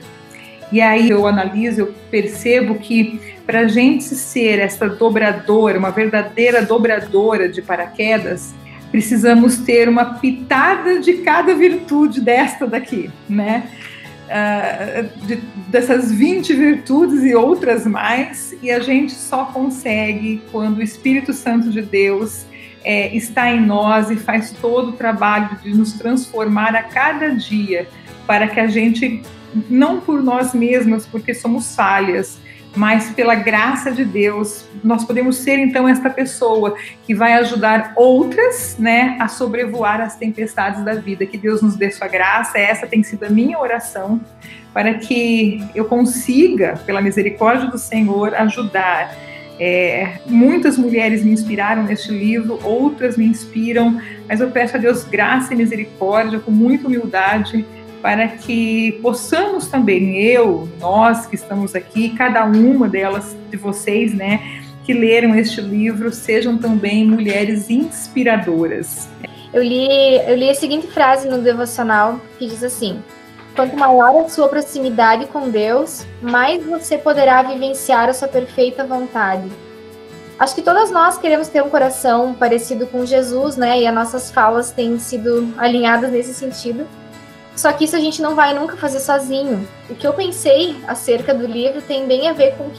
E 0.71 0.79
aí 0.79 1.09
eu 1.09 1.27
analiso, 1.27 1.81
eu 1.81 1.93
percebo 2.09 2.75
que 2.75 3.19
para 3.45 3.61
a 3.61 3.67
gente 3.67 4.03
ser 4.03 4.59
essa 4.59 4.87
dobradora, 4.87 5.77
uma 5.77 5.91
verdadeira 5.91 6.61
dobradora 6.61 7.49
de 7.49 7.61
paraquedas, 7.61 8.53
precisamos 8.91 9.57
ter 9.57 9.87
uma 9.87 10.19
pitada 10.19 10.99
de 10.99 11.13
cada 11.13 11.55
virtude 11.55 12.19
desta 12.19 12.67
daqui, 12.67 13.09
né? 13.27 13.69
Uh, 14.27 15.25
de, 15.25 15.35
dessas 15.67 16.11
20 16.11 16.53
virtudes 16.53 17.23
e 17.23 17.35
outras 17.35 17.85
mais, 17.85 18.55
e 18.61 18.71
a 18.71 18.79
gente 18.79 19.13
só 19.13 19.45
consegue 19.45 20.41
quando 20.51 20.77
o 20.77 20.81
Espírito 20.81 21.33
Santo 21.33 21.69
de 21.69 21.81
Deus 21.81 22.45
é, 22.83 23.13
está 23.15 23.51
em 23.51 23.59
nós 23.65 24.09
e 24.09 24.15
faz 24.15 24.51
todo 24.51 24.89
o 24.89 24.93
trabalho 24.93 25.57
de 25.61 25.73
nos 25.73 25.93
transformar 25.93 26.75
a 26.75 26.83
cada 26.83 27.29
dia, 27.29 27.87
para 28.25 28.47
que 28.47 28.59
a 28.59 28.67
gente, 28.67 29.21
não 29.69 29.99
por 29.99 30.23
nós 30.23 30.53
mesmas, 30.53 31.05
porque 31.05 31.33
somos 31.33 31.75
falhas, 31.75 32.39
mas 32.75 33.11
pela 33.11 33.35
graça 33.35 33.91
de 33.91 34.05
Deus, 34.05 34.65
nós 34.83 35.03
podemos 35.03 35.37
ser 35.37 35.59
então 35.59 35.87
esta 35.87 36.09
pessoa 36.09 36.75
que 37.05 37.13
vai 37.13 37.33
ajudar 37.33 37.93
outras, 37.95 38.77
né, 38.79 39.17
a 39.19 39.27
sobrevoar 39.27 39.99
as 39.99 40.15
tempestades 40.15 40.83
da 40.83 40.93
vida. 40.93 41.25
Que 41.25 41.37
Deus 41.37 41.61
nos 41.61 41.75
dê 41.75 41.91
sua 41.91 42.07
graça, 42.07 42.57
essa 42.57 42.87
tem 42.87 43.03
sido 43.03 43.25
a 43.25 43.29
minha 43.29 43.59
oração 43.59 44.21
para 44.73 44.93
que 44.93 45.63
eu 45.75 45.85
consiga, 45.85 46.79
pela 46.85 47.01
misericórdia 47.01 47.69
do 47.69 47.77
Senhor, 47.77 48.33
ajudar. 48.35 49.13
É, 49.59 50.19
muitas 50.25 50.77
mulheres 50.77 51.23
me 51.23 51.31
inspiraram 51.31 51.83
neste 51.83 52.11
livro, 52.11 52.57
outras 52.63 53.17
me 53.17 53.25
inspiram, 53.25 54.01
mas 54.27 54.39
eu 54.39 54.49
peço 54.49 54.77
a 54.77 54.79
Deus 54.79 55.03
graça 55.03 55.53
e 55.53 55.57
misericórdia, 55.57 56.39
com 56.39 56.49
muita 56.49 56.87
humildade, 56.87 57.65
para 58.01 58.27
que 58.27 58.93
possamos 59.01 59.67
também, 59.67 60.17
eu, 60.21 60.67
nós 60.79 61.25
que 61.25 61.35
estamos 61.35 61.75
aqui, 61.75 62.09
cada 62.09 62.43
uma 62.45 62.89
delas 62.89 63.35
de 63.49 63.57
vocês, 63.57 64.13
né, 64.13 64.61
que 64.83 64.93
leram 64.93 65.35
este 65.35 65.61
livro, 65.61 66.11
sejam 66.11 66.57
também 66.57 67.05
mulheres 67.05 67.69
inspiradoras. 67.69 69.07
Eu 69.53 69.61
li, 69.61 70.17
eu 70.27 70.35
li 70.35 70.49
a 70.49 70.55
seguinte 70.55 70.87
frase 70.87 71.27
no 71.27 71.39
devocional 71.39 72.19
que 72.39 72.47
diz 72.47 72.63
assim: 72.63 73.01
Quanto 73.55 73.75
maior 73.75 74.25
a 74.25 74.29
sua 74.29 74.47
proximidade 74.47 75.25
com 75.27 75.49
Deus, 75.49 76.05
mais 76.21 76.65
você 76.65 76.97
poderá 76.97 77.43
vivenciar 77.43 78.09
a 78.09 78.13
sua 78.13 78.27
perfeita 78.27 78.85
vontade. 78.85 79.49
Acho 80.39 80.55
que 80.55 80.61
todas 80.61 80.89
nós 80.89 81.17
queremos 81.17 81.49
ter 81.49 81.61
um 81.61 81.69
coração 81.69 82.33
parecido 82.33 82.87
com 82.87 83.05
Jesus, 83.05 83.57
né? 83.57 83.79
E 83.79 83.85
as 83.85 83.93
nossas 83.93 84.31
falas 84.31 84.71
têm 84.71 84.97
sido 84.97 85.53
alinhadas 85.57 86.11
nesse 86.11 86.33
sentido. 86.33 86.87
Só 87.55 87.71
que 87.73 87.83
isso 87.83 87.95
a 87.95 87.99
gente 87.99 88.21
não 88.21 88.35
vai 88.35 88.53
nunca 88.53 88.77
fazer 88.77 88.99
sozinho. 88.99 89.67
O 89.89 89.95
que 89.95 90.07
eu 90.07 90.13
pensei 90.13 90.75
acerca 90.87 91.33
do 91.33 91.45
livro 91.45 91.81
tem 91.81 92.07
bem 92.07 92.29
a 92.29 92.33
ver 92.33 92.55
com 92.55 92.63
o 92.65 92.71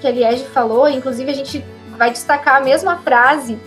que 0.00 0.06
a 0.06 0.10
Liege 0.10 0.44
falou, 0.46 0.88
inclusive 0.88 1.30
a 1.30 1.34
gente 1.34 1.64
vai 1.96 2.10
destacar 2.10 2.56
a 2.56 2.60
mesma 2.60 2.96
frase, 2.98 3.58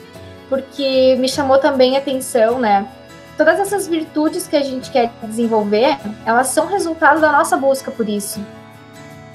porque 0.49 1.15
me 1.19 1.29
chamou 1.29 1.59
também 1.59 1.95
a 1.95 1.99
atenção, 1.99 2.59
né? 2.59 2.87
Todas 3.37 3.59
essas 3.59 3.87
virtudes 3.87 4.47
que 4.47 4.55
a 4.55 4.63
gente 4.63 4.91
quer 4.91 5.11
desenvolver, 5.23 5.97
elas 6.25 6.47
são 6.47 6.67
resultado 6.67 7.19
da 7.19 7.31
nossa 7.31 7.57
busca 7.57 7.91
por 7.91 8.07
isso. 8.07 8.39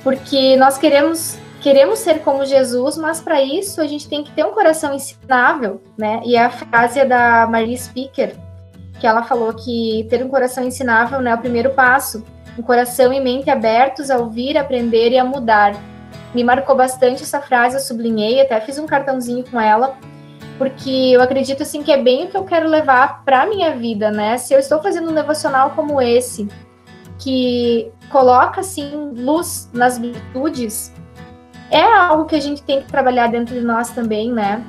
Porque 0.03 0.57
nós 0.57 0.79
queremos 0.79 1.39
queremos 1.61 1.99
ser 1.99 2.21
como 2.21 2.45
Jesus, 2.45 2.97
mas 2.97 3.21
para 3.21 3.43
isso 3.43 3.81
a 3.81 3.87
gente 3.87 4.09
tem 4.09 4.23
que 4.23 4.31
ter 4.31 4.45
um 4.45 4.53
coração 4.53 4.95
ensinável, 4.95 5.83
né? 5.97 6.21
E 6.25 6.37
a 6.37 6.51
frase 6.51 7.01
é 7.01 7.05
da 7.05 7.47
Marie 7.47 7.77
Speaker, 7.77 8.35
que 8.99 9.07
ela 9.07 9.23
falou 9.23 9.53
que 9.55 10.07
ter 10.11 10.25
um 10.25 10.29
coração 10.29 10.65
ensinável 10.65 11.21
né, 11.21 11.31
é 11.31 11.35
o 11.35 11.39
primeiro 11.39 11.71
passo. 11.71 12.25
Um 12.59 12.63
coração 12.63 13.13
e 13.13 13.21
mente 13.21 13.49
abertos 13.49 14.11
a 14.11 14.19
ouvir, 14.19 14.59
aprender 14.59 15.11
e 15.13 15.19
a 15.19 15.25
mudar. 15.25 15.75
Me 16.35 16.43
marcou 16.43 16.77
bastante 16.77 17.23
essa 17.23 17.41
frase, 17.41 17.77
eu 17.77 17.81
sublinhei, 17.81 18.41
até 18.41 18.61
fiz 18.61 18.79
um 18.79 18.87
cartãozinho 18.87 19.45
com 19.49 19.61
ela, 19.61 19.97
porque 20.59 20.91
eu 20.91 21.23
acredito 21.23 21.63
assim 21.63 21.83
que 21.83 21.93
é 21.93 22.03
bem 22.03 22.25
o 22.25 22.29
que 22.29 22.37
eu 22.37 22.45
quero 22.45 22.69
levar 22.69 23.25
para 23.25 23.47
minha 23.47 23.75
vida, 23.77 24.11
né? 24.11 24.37
Se 24.37 24.53
eu 24.53 24.59
estou 24.59 24.83
fazendo 24.83 25.11
um 25.11 25.15
devocional 25.15 25.71
como 25.71 26.03
esse, 26.03 26.49
que 27.19 27.91
coloca 28.11 28.61
assim 28.61 29.13
luz 29.15 29.71
nas 29.73 29.99
virtudes, 29.99 30.93
é 31.71 31.83
algo 31.83 32.25
que 32.25 32.35
a 32.35 32.41
gente 32.41 32.63
tem 32.63 32.83
que 32.83 32.89
trabalhar 32.89 33.29
dentro 33.29 33.55
de 33.55 33.61
nós 33.61 33.91
também, 33.91 34.33
né? 34.33 34.63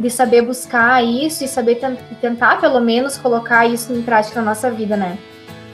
De 0.00 0.10
saber 0.10 0.42
buscar 0.42 1.04
isso 1.04 1.44
e 1.44 1.48
saber 1.48 1.78
tentar, 2.20 2.60
pelo 2.60 2.80
menos, 2.80 3.16
colocar 3.16 3.66
isso 3.66 3.92
em 3.92 4.02
prática 4.02 4.40
na 4.40 4.46
nossa 4.46 4.70
vida, 4.70 4.96
né? 4.96 5.16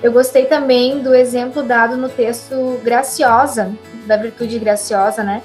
Eu 0.03 0.13
gostei 0.13 0.45
também 0.45 0.99
do 0.99 1.15
exemplo 1.15 1.63
dado 1.63 1.97
no 1.97 2.09
texto 2.09 2.79
Graciosa, 2.85 3.73
da 4.07 4.17
virtude 4.17 4.59
graciosa, 4.59 5.23
né? 5.23 5.43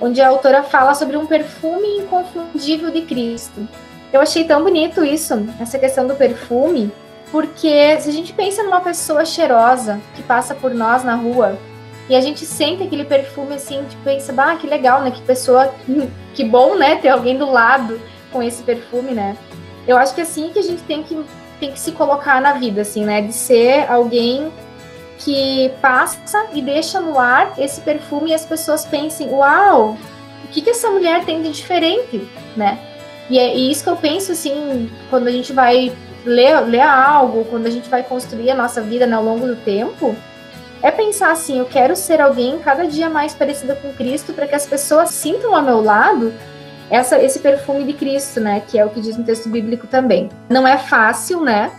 Onde 0.00 0.20
a 0.20 0.28
autora 0.28 0.62
fala 0.62 0.94
sobre 0.94 1.16
um 1.16 1.26
perfume 1.26 1.98
inconfundível 1.98 2.90
de 2.90 3.02
Cristo. 3.02 3.68
Eu 4.12 4.20
achei 4.20 4.44
tão 4.44 4.62
bonito 4.62 5.04
isso, 5.04 5.46
essa 5.60 5.78
questão 5.78 6.06
do 6.06 6.16
perfume, 6.16 6.90
porque 7.30 8.00
se 8.00 8.08
a 8.08 8.12
gente 8.12 8.32
pensa 8.32 8.62
numa 8.62 8.80
pessoa 8.80 9.24
cheirosa 9.24 10.00
que 10.16 10.22
passa 10.22 10.54
por 10.54 10.74
nós 10.74 11.04
na 11.04 11.14
rua, 11.14 11.56
e 12.08 12.16
a 12.16 12.20
gente 12.20 12.44
sente 12.44 12.82
aquele 12.82 13.04
perfume 13.04 13.54
assim, 13.54 13.84
tipo, 13.88 14.02
pensa, 14.02 14.34
ah, 14.36 14.56
que 14.56 14.66
legal, 14.66 15.02
né? 15.02 15.10
Que 15.12 15.22
pessoa, 15.22 15.72
que 16.34 16.44
bom, 16.44 16.74
né? 16.74 16.96
Ter 16.96 17.08
alguém 17.08 17.38
do 17.38 17.48
lado 17.50 18.00
com 18.32 18.42
esse 18.42 18.62
perfume, 18.62 19.12
né? 19.12 19.36
Eu 19.86 19.96
acho 19.96 20.14
que 20.14 20.20
é 20.20 20.24
assim 20.24 20.50
que 20.50 20.58
a 20.58 20.62
gente 20.62 20.82
tem 20.82 21.02
que, 21.02 21.24
tem 21.60 21.72
que 21.72 21.78
se 21.78 21.92
colocar 21.92 22.40
na 22.40 22.54
vida, 22.54 22.82
assim, 22.82 23.04
né? 23.04 23.22
De 23.22 23.32
ser 23.32 23.90
alguém 23.90 24.50
que 25.18 25.72
passa 25.80 26.46
e 26.52 26.60
deixa 26.60 27.00
no 27.00 27.18
ar 27.18 27.54
esse 27.58 27.80
perfume 27.80 28.30
e 28.30 28.34
as 28.34 28.44
pessoas 28.44 28.84
pensem, 28.84 29.28
uau, 29.30 29.96
o 30.44 30.48
que, 30.48 30.62
que 30.62 30.70
essa 30.70 30.90
mulher 30.90 31.24
tem 31.24 31.42
de 31.42 31.50
diferente, 31.50 32.26
né? 32.56 32.78
E 33.30 33.38
é 33.38 33.54
isso 33.54 33.84
que 33.84 33.90
eu 33.90 33.96
penso, 33.96 34.32
assim, 34.32 34.90
quando 35.08 35.28
a 35.28 35.30
gente 35.30 35.52
vai 35.52 35.92
ler, 36.24 36.60
ler 36.60 36.80
algo, 36.80 37.44
quando 37.44 37.66
a 37.66 37.70
gente 37.70 37.88
vai 37.88 38.02
construir 38.02 38.50
a 38.50 38.54
nossa 38.54 38.80
vida 38.80 39.06
né, 39.06 39.16
ao 39.16 39.24
longo 39.24 39.46
do 39.46 39.56
tempo, 39.56 40.14
é 40.82 40.90
pensar 40.90 41.30
assim: 41.30 41.58
eu 41.58 41.64
quero 41.64 41.94
ser 41.94 42.20
alguém 42.20 42.58
cada 42.58 42.86
dia 42.86 43.08
mais 43.08 43.34
parecida 43.34 43.74
com 43.76 43.92
Cristo 43.92 44.32
para 44.32 44.46
que 44.46 44.54
as 44.54 44.66
pessoas 44.66 45.10
sintam 45.10 45.54
ao 45.54 45.62
meu 45.62 45.82
lado 45.82 46.32
essa, 46.92 47.18
esse 47.18 47.38
perfume 47.38 47.84
de 47.84 47.94
Cristo, 47.94 48.38
né? 48.38 48.60
Que 48.68 48.78
é 48.78 48.84
o 48.84 48.90
que 48.90 49.00
diz 49.00 49.16
no 49.16 49.24
texto 49.24 49.48
bíblico 49.48 49.86
também. 49.86 50.28
Não 50.50 50.68
é 50.68 50.76
fácil, 50.76 51.40
né? 51.40 51.72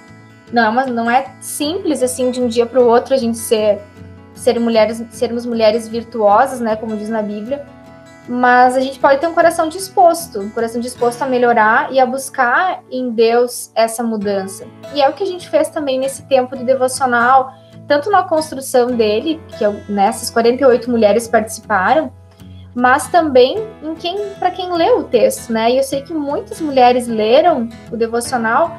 Não, 0.52 0.72
mas 0.72 0.88
não 0.88 1.10
é 1.10 1.28
simples 1.40 2.02
assim 2.02 2.32
de 2.32 2.42
um 2.42 2.48
dia 2.48 2.66
para 2.66 2.82
o 2.82 2.88
outro 2.88 3.14
a 3.14 3.18
gente 3.18 3.38
ser, 3.38 3.80
ser 4.34 4.60
mulheres, 4.60 5.04
sermos 5.12 5.46
mulheres 5.46 5.88
virtuosas, 5.88 6.60
né? 6.60 6.76
Como 6.76 6.98
diz 6.98 7.10
na 7.10 7.22
Bíblia. 7.22 7.64
Mas 8.28 8.76
a 8.76 8.80
gente 8.80 8.98
pode 8.98 9.20
ter 9.20 9.28
um 9.28 9.36
coração 9.36 9.70
disposto, 9.70 10.40
um 10.40 10.50
coração 10.50 10.82
disposto 10.82 11.22
a 11.22 11.28
melhorar 11.28 11.94
e 11.94 12.00
a 12.00 12.06
buscar 12.08 12.82
em 12.90 13.12
Deus 13.12 13.70
essa 13.76 14.02
mudança. 14.02 14.66
E 14.96 15.02
é 15.02 15.08
o 15.08 15.14
que 15.14 15.22
a 15.22 15.28
gente 15.28 15.48
fez 15.48 15.70
também 15.70 16.00
nesse 16.00 16.24
tempo 16.24 16.58
de 16.58 16.64
devocional 16.64 17.54
tanto 17.88 18.10
na 18.10 18.24
construção 18.24 18.88
dele, 18.88 19.42
que 19.58 19.68
nessas 19.92 20.30
né, 20.30 20.34
48 20.34 20.90
mulheres 20.90 21.28
participaram, 21.28 22.12
mas 22.76 23.08
também 23.08 23.58
em 23.82 23.94
quem 23.96 24.30
para 24.40 24.52
quem 24.52 24.72
leu 24.74 25.00
o 25.00 25.04
texto, 25.04 25.52
né? 25.52 25.72
E 25.72 25.78
eu 25.78 25.84
sei 25.84 26.02
que 26.02 26.14
muitas 26.14 26.60
mulheres 26.60 27.08
leram 27.08 27.70
o 27.92 27.98
devocional 27.98 28.78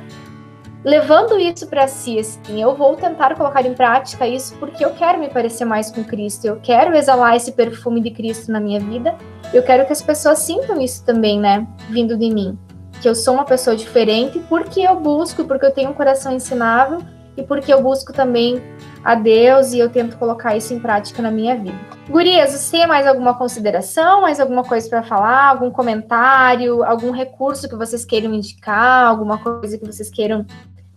levando 0.84 1.38
isso 1.38 1.66
para 1.66 1.88
si, 1.88 2.18
assim, 2.18 2.60
eu 2.60 2.74
vou 2.76 2.94
tentar 2.94 3.34
colocar 3.34 3.64
em 3.64 3.72
prática 3.72 4.28
isso 4.28 4.54
porque 4.58 4.84
eu 4.84 4.90
quero 4.90 5.18
me 5.18 5.30
parecer 5.30 5.64
mais 5.64 5.90
com 5.90 6.04
Cristo, 6.04 6.44
eu 6.44 6.60
quero 6.62 6.94
exalar 6.94 7.34
esse 7.34 7.52
perfume 7.52 8.02
de 8.02 8.10
Cristo 8.10 8.52
na 8.52 8.60
minha 8.60 8.78
vida, 8.78 9.16
eu 9.52 9.62
quero 9.62 9.86
que 9.86 9.92
as 9.92 10.02
pessoas 10.02 10.40
sintam 10.40 10.78
isso 10.80 11.02
também, 11.02 11.40
né, 11.40 11.66
vindo 11.88 12.18
de 12.18 12.28
mim, 12.28 12.58
que 13.00 13.08
eu 13.08 13.14
sou 13.14 13.32
uma 13.32 13.44
pessoa 13.44 13.74
diferente 13.74 14.38
porque 14.40 14.80
eu 14.80 15.00
busco, 15.00 15.44
porque 15.44 15.64
eu 15.64 15.70
tenho 15.70 15.90
um 15.90 15.94
coração 15.94 16.32
ensinável 16.32 17.00
e 17.36 17.42
porque 17.42 17.72
eu 17.72 17.82
busco 17.82 18.12
também 18.12 18.62
a 19.04 19.14
Deus 19.14 19.72
e 19.72 19.78
eu 19.78 19.90
tento 19.90 20.16
colocar 20.16 20.56
isso 20.56 20.72
em 20.72 20.78
prática 20.78 21.20
na 21.20 21.30
minha 21.30 21.56
vida. 21.56 21.78
Gurias, 22.08 22.50
você 22.50 22.78
tem 22.78 22.86
mais 22.86 23.06
alguma 23.06 23.34
consideração, 23.34 24.22
mais 24.22 24.40
alguma 24.40 24.62
coisa 24.62 24.88
para 24.88 25.02
falar, 25.02 25.48
algum 25.48 25.70
comentário, 25.70 26.84
algum 26.84 27.10
recurso 27.10 27.68
que 27.68 27.76
vocês 27.76 28.04
queiram 28.04 28.32
indicar, 28.32 29.06
alguma 29.06 29.38
coisa 29.38 29.78
que 29.78 29.86
vocês 29.86 30.10
queiram 30.10 30.46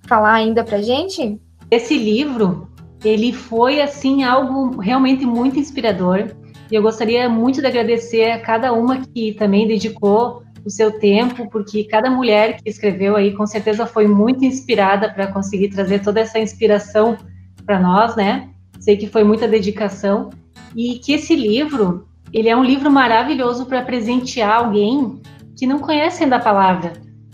falar 0.08 0.34
ainda 0.34 0.64
pra 0.64 0.82
gente? 0.82 1.40
Esse 1.70 1.98
livro, 1.98 2.70
ele 3.04 3.34
foi 3.34 3.82
assim 3.82 4.24
algo 4.24 4.80
realmente 4.80 5.26
muito 5.26 5.60
inspirador. 5.60 6.32
E 6.70 6.76
eu 6.76 6.82
gostaria 6.82 7.30
muito 7.30 7.62
de 7.62 7.68
agradecer 7.68 8.32
a 8.32 8.42
cada 8.42 8.74
uma 8.74 9.00
que 9.00 9.34
também 9.34 9.68
dedicou 9.68 10.44
o 10.68 10.70
seu 10.70 11.00
tempo, 11.00 11.50
porque 11.50 11.86
cada 11.86 12.10
mulher 12.10 12.58
que 12.58 12.70
escreveu 12.70 13.16
aí 13.16 13.34
com 13.34 13.48
certeza 13.48 13.86
foi 13.86 14.06
muito 14.06 14.44
inspirada 14.44 15.10
para 15.10 15.28
conseguir 15.28 15.70
trazer 15.70 16.02
toda 16.02 16.20
essa 16.20 16.38
inspiração 16.38 17.18
para 17.66 17.80
nós, 17.80 18.16
né? 18.18 18.50
Sei 18.80 18.98
que 18.98 19.08
foi 19.08 19.24
muita 19.24 19.48
dedicação 19.48 20.30
e 20.76 21.00
que 21.00 21.14
esse 21.14 21.36
livro, 21.36 22.06
ele 22.34 22.50
é 22.50 22.56
um 22.56 22.64
livro 22.64 22.92
maravilhoso 22.92 23.66
para 23.66 23.82
presentear 23.82 24.58
alguém 24.58 25.22
que 25.58 25.66
não 25.66 25.80
conhece 25.80 26.24
ainda 26.24 26.36
a 26.36 26.42
palavra, 26.42 26.94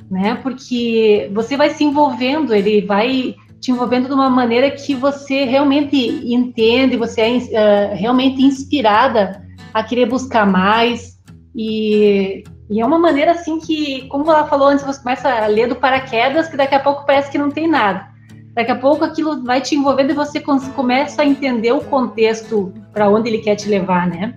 né? 0.09 0.35
Porque 0.35 1.29
você 1.33 1.57
vai 1.57 1.71
se 1.71 1.83
envolvendo, 1.83 2.53
ele 2.53 2.81
vai 2.81 3.35
te 3.59 3.71
envolvendo 3.71 4.07
de 4.07 4.13
uma 4.13 4.29
maneira 4.29 4.69
que 4.69 4.93
você 4.93 5.43
realmente 5.45 5.97
entende, 6.31 6.97
você 6.97 7.21
é 7.21 7.37
uh, 7.37 7.95
realmente 7.95 8.43
inspirada 8.43 9.43
a 9.73 9.83
querer 9.83 10.05
buscar 10.05 10.45
mais 10.45 11.17
e, 11.55 12.43
e, 12.69 12.79
é 12.79 12.85
uma 12.85 12.97
maneira 12.97 13.31
assim 13.31 13.59
que, 13.59 14.07
como 14.07 14.29
ela 14.29 14.47
falou 14.47 14.67
antes, 14.67 14.85
você 14.85 15.01
começa 15.01 15.29
a 15.29 15.47
ler 15.47 15.67
do 15.67 15.75
paraquedas 15.75 16.47
que 16.47 16.57
daqui 16.57 16.75
a 16.75 16.79
pouco 16.79 17.05
parece 17.05 17.29
que 17.29 17.37
não 17.37 17.51
tem 17.51 17.67
nada. 17.67 18.07
Daqui 18.53 18.71
a 18.71 18.75
pouco 18.75 19.03
aquilo 19.03 19.43
vai 19.43 19.61
te 19.61 19.75
envolvendo 19.75 20.11
e 20.11 20.15
você 20.15 20.39
começa 20.39 21.21
a 21.21 21.25
entender 21.25 21.71
o 21.71 21.81
contexto 21.81 22.73
para 22.91 23.09
onde 23.09 23.29
ele 23.29 23.39
quer 23.39 23.55
te 23.55 23.67
levar, 23.67 24.07
né? 24.07 24.35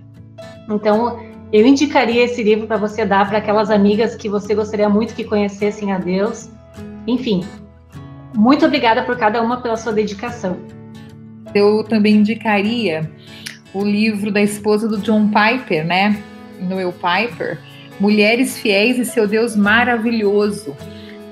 Então, 0.69 1.19
eu 1.53 1.65
indicaria 1.65 2.25
esse 2.25 2.43
livro 2.43 2.67
para 2.67 2.77
você 2.77 3.05
dar 3.05 3.27
para 3.29 3.37
aquelas 3.37 3.69
amigas 3.69 4.15
que 4.15 4.27
você 4.27 4.53
gostaria 4.53 4.89
muito 4.89 5.13
que 5.13 5.23
conhecessem 5.23 5.93
a 5.93 5.97
Deus. 5.97 6.49
Enfim, 7.05 7.45
muito 8.35 8.65
obrigada 8.65 9.03
por 9.03 9.17
cada 9.17 9.41
uma 9.41 9.61
pela 9.61 9.77
sua 9.77 9.93
dedicação. 9.93 10.57
Eu 11.55 11.83
também 11.83 12.15
indicaria 12.15 13.09
o 13.73 13.83
livro 13.83 14.31
da 14.31 14.41
esposa 14.41 14.87
do 14.87 14.97
John 14.97 15.29
Piper, 15.29 15.85
né? 15.85 16.21
Noel 16.59 16.91
Piper, 16.91 17.59
Mulheres 17.99 18.57
Fiéis 18.57 18.99
e 18.99 19.05
Seu 19.05 19.27
Deus 19.27 19.55
Maravilhoso 19.55 20.75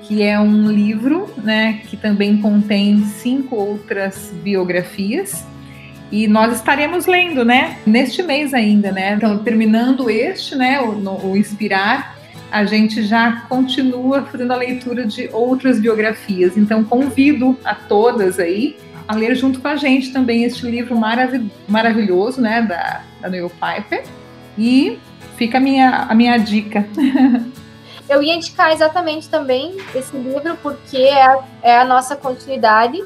que 0.08 0.22
é 0.22 0.40
um 0.40 0.72
livro, 0.72 1.30
né, 1.38 1.82
que 1.88 1.98
também 1.98 2.38
contém 2.38 3.04
cinco 3.06 3.56
outras 3.56 4.32
biografias. 4.44 5.46
E 6.12 6.28
nós 6.28 6.56
estaremos 6.56 7.08
lendo, 7.08 7.44
né, 7.44 7.80
neste 7.86 8.22
mês 8.22 8.54
ainda, 8.54 8.92
né? 8.92 9.16
Então, 9.16 9.40
terminando 9.40 10.10
este, 10.10 10.56
né, 10.56 10.80
o, 10.80 10.92
no, 10.94 11.32
o 11.32 11.36
Inspirar, 11.36 12.16
a 12.52 12.64
gente 12.64 13.04
já 13.04 13.44
continua 13.50 14.24
fazendo 14.24 14.54
a 14.54 14.56
leitura 14.56 15.06
de 15.06 15.28
outras 15.34 15.80
biografias. 15.80 16.56
Então, 16.56 16.84
convido 16.84 17.58
a 17.66 17.74
todas 17.74 18.40
aí 18.40 18.78
a 19.08 19.16
ler 19.16 19.36
junto 19.36 19.60
com 19.60 19.68
a 19.68 19.76
gente 19.76 20.14
também 20.14 20.44
este 20.44 20.66
livro 20.68 20.96
marav 20.96 21.44
maravilhoso, 21.68 22.40
né, 22.40 22.62
da, 22.62 23.02
da 23.20 23.30
Neil 23.30 23.50
Piper. 23.50 24.04
E 24.58 25.00
fica 25.36 25.58
a 25.58 25.62
minha, 25.62 26.08
a 26.10 26.16
minha 26.16 26.38
dica. 26.38 26.88
Eu 28.08 28.22
ia 28.22 28.36
indicar 28.36 28.72
exatamente 28.72 29.28
também 29.30 29.78
esse 29.96 30.16
livro, 30.16 30.56
porque 30.62 30.98
é 30.98 31.24
a, 31.24 31.40
é 31.64 31.78
a 31.78 31.86
nossa 31.86 32.16
continuidade. 32.16 33.04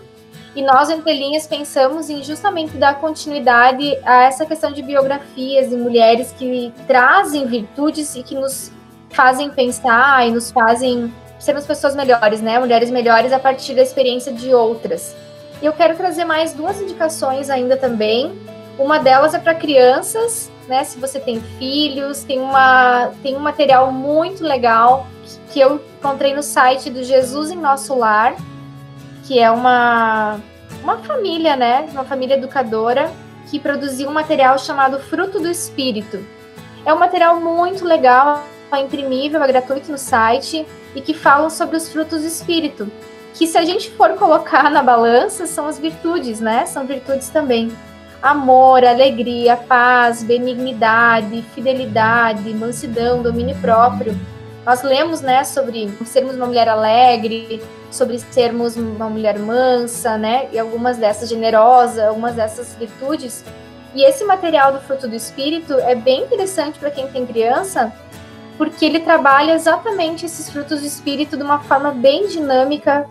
E 0.55 0.61
nós, 0.61 0.89
entre 0.89 1.13
linhas, 1.13 1.47
pensamos 1.47 2.09
em 2.09 2.21
justamente 2.23 2.75
dar 2.75 2.95
continuidade 2.95 3.97
a 4.03 4.23
essa 4.23 4.45
questão 4.45 4.71
de 4.71 4.81
biografias 4.81 5.69
de 5.69 5.77
mulheres 5.77 6.33
que 6.37 6.73
trazem 6.85 7.45
virtudes 7.47 8.15
e 8.15 8.23
que 8.23 8.35
nos 8.35 8.71
fazem 9.11 9.49
pensar 9.49 10.27
e 10.27 10.31
nos 10.31 10.51
fazem 10.51 11.13
sermos 11.39 11.65
pessoas 11.65 11.95
melhores, 11.95 12.41
né? 12.41 12.59
Mulheres 12.59 12.89
melhores 12.89 13.31
a 13.31 13.39
partir 13.39 13.73
da 13.75 13.81
experiência 13.81 14.33
de 14.33 14.53
outras. 14.53 15.15
E 15.61 15.65
eu 15.65 15.73
quero 15.73 15.95
trazer 15.95 16.25
mais 16.25 16.53
duas 16.53 16.81
indicações 16.81 17.49
ainda 17.49 17.77
também. 17.77 18.33
Uma 18.79 18.97
delas 18.97 19.33
é 19.33 19.39
para 19.39 19.53
crianças, 19.53 20.49
né? 20.65 20.85
Se 20.85 20.97
você 20.97 21.19
tem 21.19 21.41
filhos, 21.59 22.23
tem, 22.23 22.39
uma, 22.39 23.11
tem 23.21 23.35
um 23.35 23.39
material 23.39 23.91
muito 23.91 24.41
legal 24.41 25.05
que 25.51 25.59
eu 25.59 25.81
encontrei 25.97 26.33
no 26.33 26.41
site 26.41 26.89
do 26.89 27.03
Jesus 27.03 27.51
em 27.51 27.57
Nosso 27.57 27.93
Lar, 27.93 28.35
que 29.25 29.37
é 29.37 29.51
uma, 29.51 30.39
uma 30.81 30.97
família, 30.99 31.57
né? 31.57 31.89
Uma 31.91 32.05
família 32.05 32.35
educadora 32.35 33.11
que 33.51 33.59
produziu 33.59 34.07
um 34.07 34.13
material 34.13 34.57
chamado 34.57 34.97
Fruto 34.97 35.41
do 35.41 35.49
Espírito. 35.49 36.25
É 36.85 36.93
um 36.93 36.99
material 36.99 37.37
muito 37.41 37.83
legal, 37.83 38.45
é 38.71 38.79
imprimível, 38.79 39.43
é 39.43 39.47
gratuito 39.47 39.91
no 39.91 39.97
site 39.97 40.65
e 40.95 41.01
que 41.01 41.13
falam 41.13 41.49
sobre 41.49 41.75
os 41.75 41.91
frutos 41.91 42.21
do 42.21 42.27
Espírito. 42.27 42.89
Que 43.33 43.45
se 43.45 43.57
a 43.57 43.65
gente 43.65 43.91
for 43.91 44.13
colocar 44.13 44.71
na 44.71 44.81
balança, 44.81 45.45
são 45.45 45.67
as 45.67 45.77
virtudes, 45.77 46.39
né? 46.39 46.65
São 46.65 46.85
virtudes 46.85 47.27
também. 47.27 47.69
Amor, 48.21 48.83
alegria, 48.83 49.55
paz, 49.55 50.23
benignidade, 50.23 51.41
fidelidade, 51.55 52.53
mansidão, 52.53 53.21
domínio 53.21 53.55
próprio. 53.61 54.13
Nós 54.65 54.83
lemos, 54.83 55.21
né, 55.21 55.45
sobre 55.45 55.89
sermos 56.05 56.35
uma 56.35 56.45
mulher 56.45 56.67
alegre, 56.67 57.63
sobre 57.89 58.19
sermos 58.19 58.75
uma 58.75 59.09
mulher 59.09 59.39
mansa, 59.39 60.17
né, 60.17 60.49
e 60.51 60.59
algumas 60.59 60.97
dessas 60.97 61.29
generosa, 61.29 62.09
algumas 62.09 62.35
dessas 62.35 62.75
virtudes. 62.75 63.45
E 63.95 64.03
esse 64.03 64.25
material 64.25 64.73
do 64.73 64.81
fruto 64.81 65.07
do 65.07 65.15
espírito 65.15 65.73
é 65.75 65.95
bem 65.95 66.23
interessante 66.23 66.77
para 66.77 66.91
quem 66.91 67.07
tem 67.07 67.25
criança, 67.25 67.91
porque 68.57 68.83
ele 68.83 68.99
trabalha 68.99 69.53
exatamente 69.53 70.25
esses 70.25 70.49
frutos 70.49 70.81
do 70.81 70.85
espírito 70.85 71.37
de 71.37 71.43
uma 71.43 71.59
forma 71.59 71.91
bem 71.91 72.27
dinâmica 72.27 73.07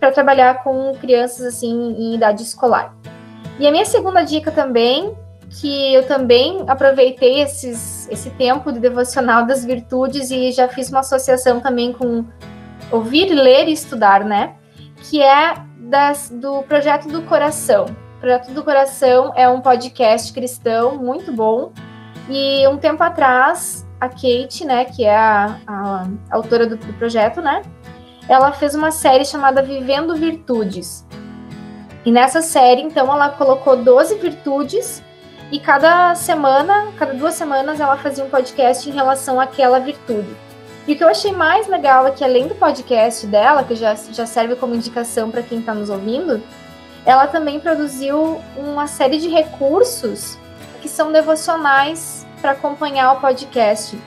para 0.00 0.10
trabalhar 0.10 0.64
com 0.64 0.96
crianças 0.98 1.44
assim 1.46 1.94
em 1.98 2.14
idade 2.14 2.42
escolar. 2.42 2.94
E 3.58 3.66
a 3.66 3.70
minha 3.70 3.84
segunda 3.84 4.22
dica 4.22 4.50
também, 4.50 5.16
que 5.48 5.94
eu 5.94 6.06
também 6.06 6.64
aproveitei 6.66 7.40
esses, 7.40 8.08
esse 8.10 8.30
tempo 8.30 8.70
de 8.70 8.78
devocional 8.78 9.46
das 9.46 9.64
virtudes 9.64 10.30
e 10.30 10.52
já 10.52 10.68
fiz 10.68 10.90
uma 10.90 11.00
associação 11.00 11.60
também 11.60 11.92
com 11.92 12.24
ouvir, 12.90 13.32
ler 13.32 13.68
e 13.68 13.72
estudar, 13.72 14.24
né? 14.24 14.54
Que 15.08 15.22
é 15.22 15.54
das, 15.78 16.30
do 16.30 16.62
Projeto 16.64 17.08
do 17.08 17.22
Coração. 17.22 17.86
O 18.16 18.20
Projeto 18.20 18.52
do 18.52 18.62
Coração 18.62 19.32
é 19.36 19.48
um 19.48 19.60
podcast 19.60 20.32
cristão 20.32 20.96
muito 20.96 21.32
bom. 21.32 21.72
E 22.28 22.66
um 22.66 22.76
tempo 22.76 23.02
atrás 23.02 23.86
a 24.00 24.08
Kate, 24.08 24.64
né, 24.64 24.84
que 24.84 25.04
é 25.04 25.16
a, 25.16 25.58
a 25.66 26.06
autora 26.30 26.66
do, 26.66 26.76
do, 26.76 26.92
projeto, 26.94 27.40
né, 27.40 27.62
ela 28.28 28.52
fez 28.52 28.74
uma 28.74 28.90
série 28.90 29.24
chamada 29.24 29.62
Vivendo 29.62 30.14
Virtudes. 30.14 31.05
E 32.06 32.12
nessa 32.12 32.40
série, 32.40 32.82
então, 32.82 33.12
ela 33.12 33.30
colocou 33.30 33.76
12 33.76 34.14
virtudes 34.18 35.02
e 35.50 35.58
cada 35.58 36.14
semana, 36.14 36.92
cada 36.96 37.12
duas 37.12 37.34
semanas, 37.34 37.80
ela 37.80 37.96
fazia 37.96 38.24
um 38.24 38.30
podcast 38.30 38.88
em 38.88 38.92
relação 38.92 39.40
àquela 39.40 39.80
virtude. 39.80 40.28
E 40.86 40.92
o 40.92 40.96
que 40.96 41.02
eu 41.02 41.08
achei 41.08 41.32
mais 41.32 41.66
legal 41.66 42.06
é 42.06 42.12
que, 42.12 42.22
além 42.22 42.46
do 42.46 42.54
podcast 42.54 43.26
dela, 43.26 43.64
que 43.64 43.74
já, 43.74 43.92
já 44.12 44.24
serve 44.24 44.54
como 44.54 44.76
indicação 44.76 45.32
para 45.32 45.42
quem 45.42 45.58
está 45.58 45.74
nos 45.74 45.90
ouvindo, 45.90 46.40
ela 47.04 47.26
também 47.26 47.58
produziu 47.58 48.40
uma 48.56 48.86
série 48.86 49.18
de 49.18 49.28
recursos 49.28 50.38
que 50.80 50.88
são 50.88 51.10
devocionais 51.10 52.24
para 52.40 52.52
acompanhar 52.52 53.14
o 53.14 53.20
podcast. 53.20 53.98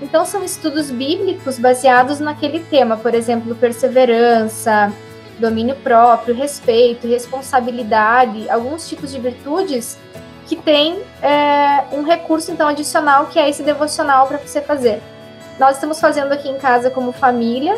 Então, 0.00 0.24
são 0.24 0.44
estudos 0.44 0.92
bíblicos 0.92 1.58
baseados 1.58 2.20
naquele 2.20 2.60
tema, 2.60 2.96
por 2.96 3.16
exemplo, 3.16 3.52
perseverança, 3.56 4.92
domínio 5.38 5.76
próprio, 5.76 6.34
respeito, 6.34 7.06
responsabilidade, 7.06 8.48
alguns 8.50 8.88
tipos 8.88 9.12
de 9.12 9.20
virtudes 9.20 9.98
que 10.46 10.56
tem 10.56 11.00
é, 11.22 11.84
um 11.92 12.02
recurso 12.02 12.50
então 12.50 12.66
adicional 12.68 13.26
que 13.26 13.38
é 13.38 13.48
esse 13.48 13.62
devocional 13.62 14.26
para 14.26 14.38
você 14.38 14.60
fazer. 14.60 15.00
Nós 15.58 15.74
estamos 15.74 16.00
fazendo 16.00 16.32
aqui 16.32 16.48
em 16.48 16.56
casa 16.56 16.90
como 16.90 17.12
família 17.12 17.76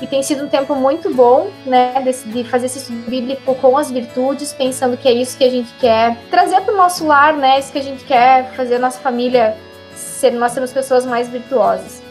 e 0.00 0.06
tem 0.06 0.22
sido 0.22 0.44
um 0.44 0.48
tempo 0.48 0.74
muito 0.74 1.14
bom, 1.14 1.48
né, 1.64 1.94
de, 2.26 2.44
fazer 2.44 2.66
esse 2.66 2.78
estudo 2.78 3.08
bíblico 3.08 3.54
com 3.54 3.78
as 3.78 3.90
virtudes, 3.90 4.52
pensando 4.52 4.96
que 4.96 5.08
é 5.08 5.12
isso 5.12 5.38
que 5.38 5.44
a 5.44 5.50
gente 5.50 5.72
quer 5.74 6.16
trazer 6.28 6.60
para 6.62 6.74
o 6.74 6.76
nosso 6.76 7.06
lar, 7.06 7.34
né, 7.34 7.60
isso 7.60 7.72
que 7.72 7.78
a 7.78 7.82
gente 7.82 8.04
quer 8.04 8.52
fazer 8.54 8.76
a 8.76 8.78
nossa 8.80 8.98
família 8.98 9.56
ser, 9.94 10.32
nós 10.32 10.52
sermos 10.52 10.72
pessoas 10.72 11.06
mais 11.06 11.28
virtuosas. 11.28 12.02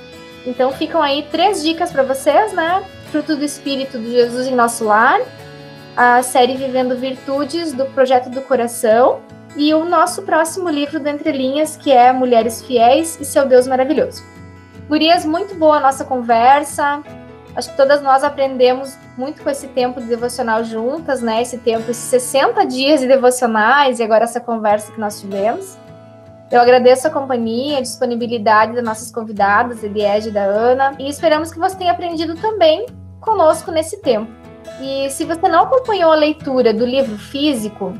Então 0.47 0.71
ficam 0.71 1.01
aí 1.01 1.27
três 1.31 1.61
dicas 1.61 1.91
para 1.91 2.03
vocês, 2.03 2.53
né, 2.53 2.81
fruto 3.11 3.35
do 3.35 3.43
Espírito 3.43 3.99
de 3.99 4.09
Jesus 4.09 4.47
em 4.47 4.55
nosso 4.55 4.85
lar, 4.85 5.19
a 5.97 6.23
série 6.23 6.55
Vivendo 6.55 6.95
Virtudes 6.95 7.73
do 7.73 7.85
Projeto 7.87 8.29
do 8.29 8.41
Coração 8.41 9.19
e 9.57 9.73
o 9.73 9.83
nosso 9.83 10.21
próximo 10.21 10.69
livro 10.69 10.97
do 10.97 11.09
Entre 11.09 11.33
Linhas, 11.33 11.75
que 11.75 11.91
é 11.91 12.13
Mulheres 12.13 12.63
Fiéis 12.63 13.19
e 13.19 13.25
Seu 13.25 13.45
Deus 13.45 13.67
Maravilhoso. 13.67 14.23
Gurias, 14.87 15.25
muito 15.25 15.55
boa 15.55 15.75
a 15.75 15.79
nossa 15.81 16.05
conversa. 16.05 17.03
Acho 17.53 17.71
que 17.71 17.75
todas 17.75 18.01
nós 18.01 18.23
aprendemos 18.23 18.97
muito 19.17 19.43
com 19.43 19.49
esse 19.49 19.67
tempo 19.67 19.99
de 19.99 20.07
devocional 20.07 20.63
juntas, 20.63 21.21
né? 21.21 21.41
Esse 21.41 21.57
tempo, 21.57 21.91
esses 21.91 22.05
60 22.05 22.65
dias 22.65 23.01
de 23.01 23.07
devocionais 23.07 23.99
e 23.99 24.03
agora 24.03 24.23
essa 24.23 24.39
conversa 24.39 24.89
que 24.89 24.99
nós 25.01 25.19
tivemos. 25.19 25.77
Eu 26.49 26.61
agradeço 26.61 27.07
a 27.07 27.11
companhia, 27.11 27.79
a 27.79 27.81
disponibilidade 27.81 28.73
das 28.73 28.83
nossas 28.83 29.11
convidadas, 29.11 29.83
Eliege 29.83 30.29
e 30.29 30.31
da 30.31 30.43
Ana, 30.43 30.93
e 30.97 31.09
esperamos 31.09 31.51
que 31.51 31.59
você 31.59 31.75
tenha 31.75 31.91
aprendido 31.91 32.35
também 32.35 32.85
conosco 33.21 33.71
nesse 33.71 34.01
tempo. 34.01 34.29
E 34.81 35.09
se 35.09 35.23
você 35.23 35.47
não 35.47 35.63
acompanhou 35.63 36.11
a 36.11 36.15
leitura 36.15 36.73
do 36.73 36.85
livro 36.85 37.17
físico, 37.17 37.93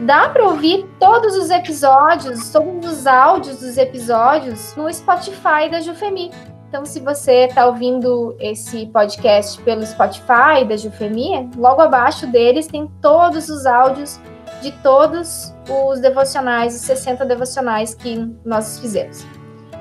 dá 0.00 0.28
para 0.28 0.44
ouvir 0.44 0.84
todos 0.98 1.36
os 1.36 1.50
episódios, 1.50 2.50
todos 2.50 2.90
os 2.90 3.06
áudios 3.06 3.60
dos 3.60 3.76
episódios 3.76 4.74
no 4.74 4.92
Spotify 4.92 5.68
da 5.70 5.80
Jufemi. 5.80 6.30
Então, 6.68 6.86
se 6.86 7.00
você 7.00 7.44
está 7.44 7.66
ouvindo 7.66 8.34
esse 8.40 8.86
podcast 8.86 9.60
pelo 9.60 9.84
Spotify 9.84 10.64
da 10.66 10.74
Jufemia, 10.74 11.46
logo 11.54 11.82
abaixo 11.82 12.26
deles 12.26 12.66
tem 12.66 12.90
todos 13.02 13.50
os 13.50 13.66
áudios 13.66 14.18
de 14.62 14.72
todos 14.82 15.54
os 15.68 16.00
devocionais, 16.00 16.74
os 16.74 16.80
60 16.80 17.26
devocionais 17.26 17.94
que 17.94 18.16
nós 18.42 18.78
fizemos. 18.78 19.26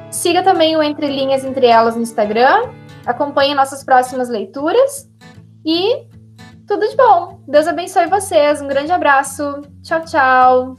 Siga 0.10 0.44
também 0.44 0.76
o 0.76 0.84
Entre 0.84 1.08
Linhas 1.08 1.46
Entre 1.46 1.66
Elas 1.66 1.96
no 1.96 2.02
Instagram, 2.02 2.70
acompanhe 3.06 3.56
nossas 3.56 3.84
próximas 3.84 4.30
leituras 4.30 5.10
e 5.66 6.08
tudo 6.68 6.88
de 6.88 6.96
bom. 6.96 7.44
Deus 7.48 7.68
abençoe 7.68 8.08
vocês. 8.08 8.62
Um 8.62 8.68
grande 8.68 8.92
abraço. 8.92 9.62
Tchau, 9.84 10.02
tchau. 10.06 10.76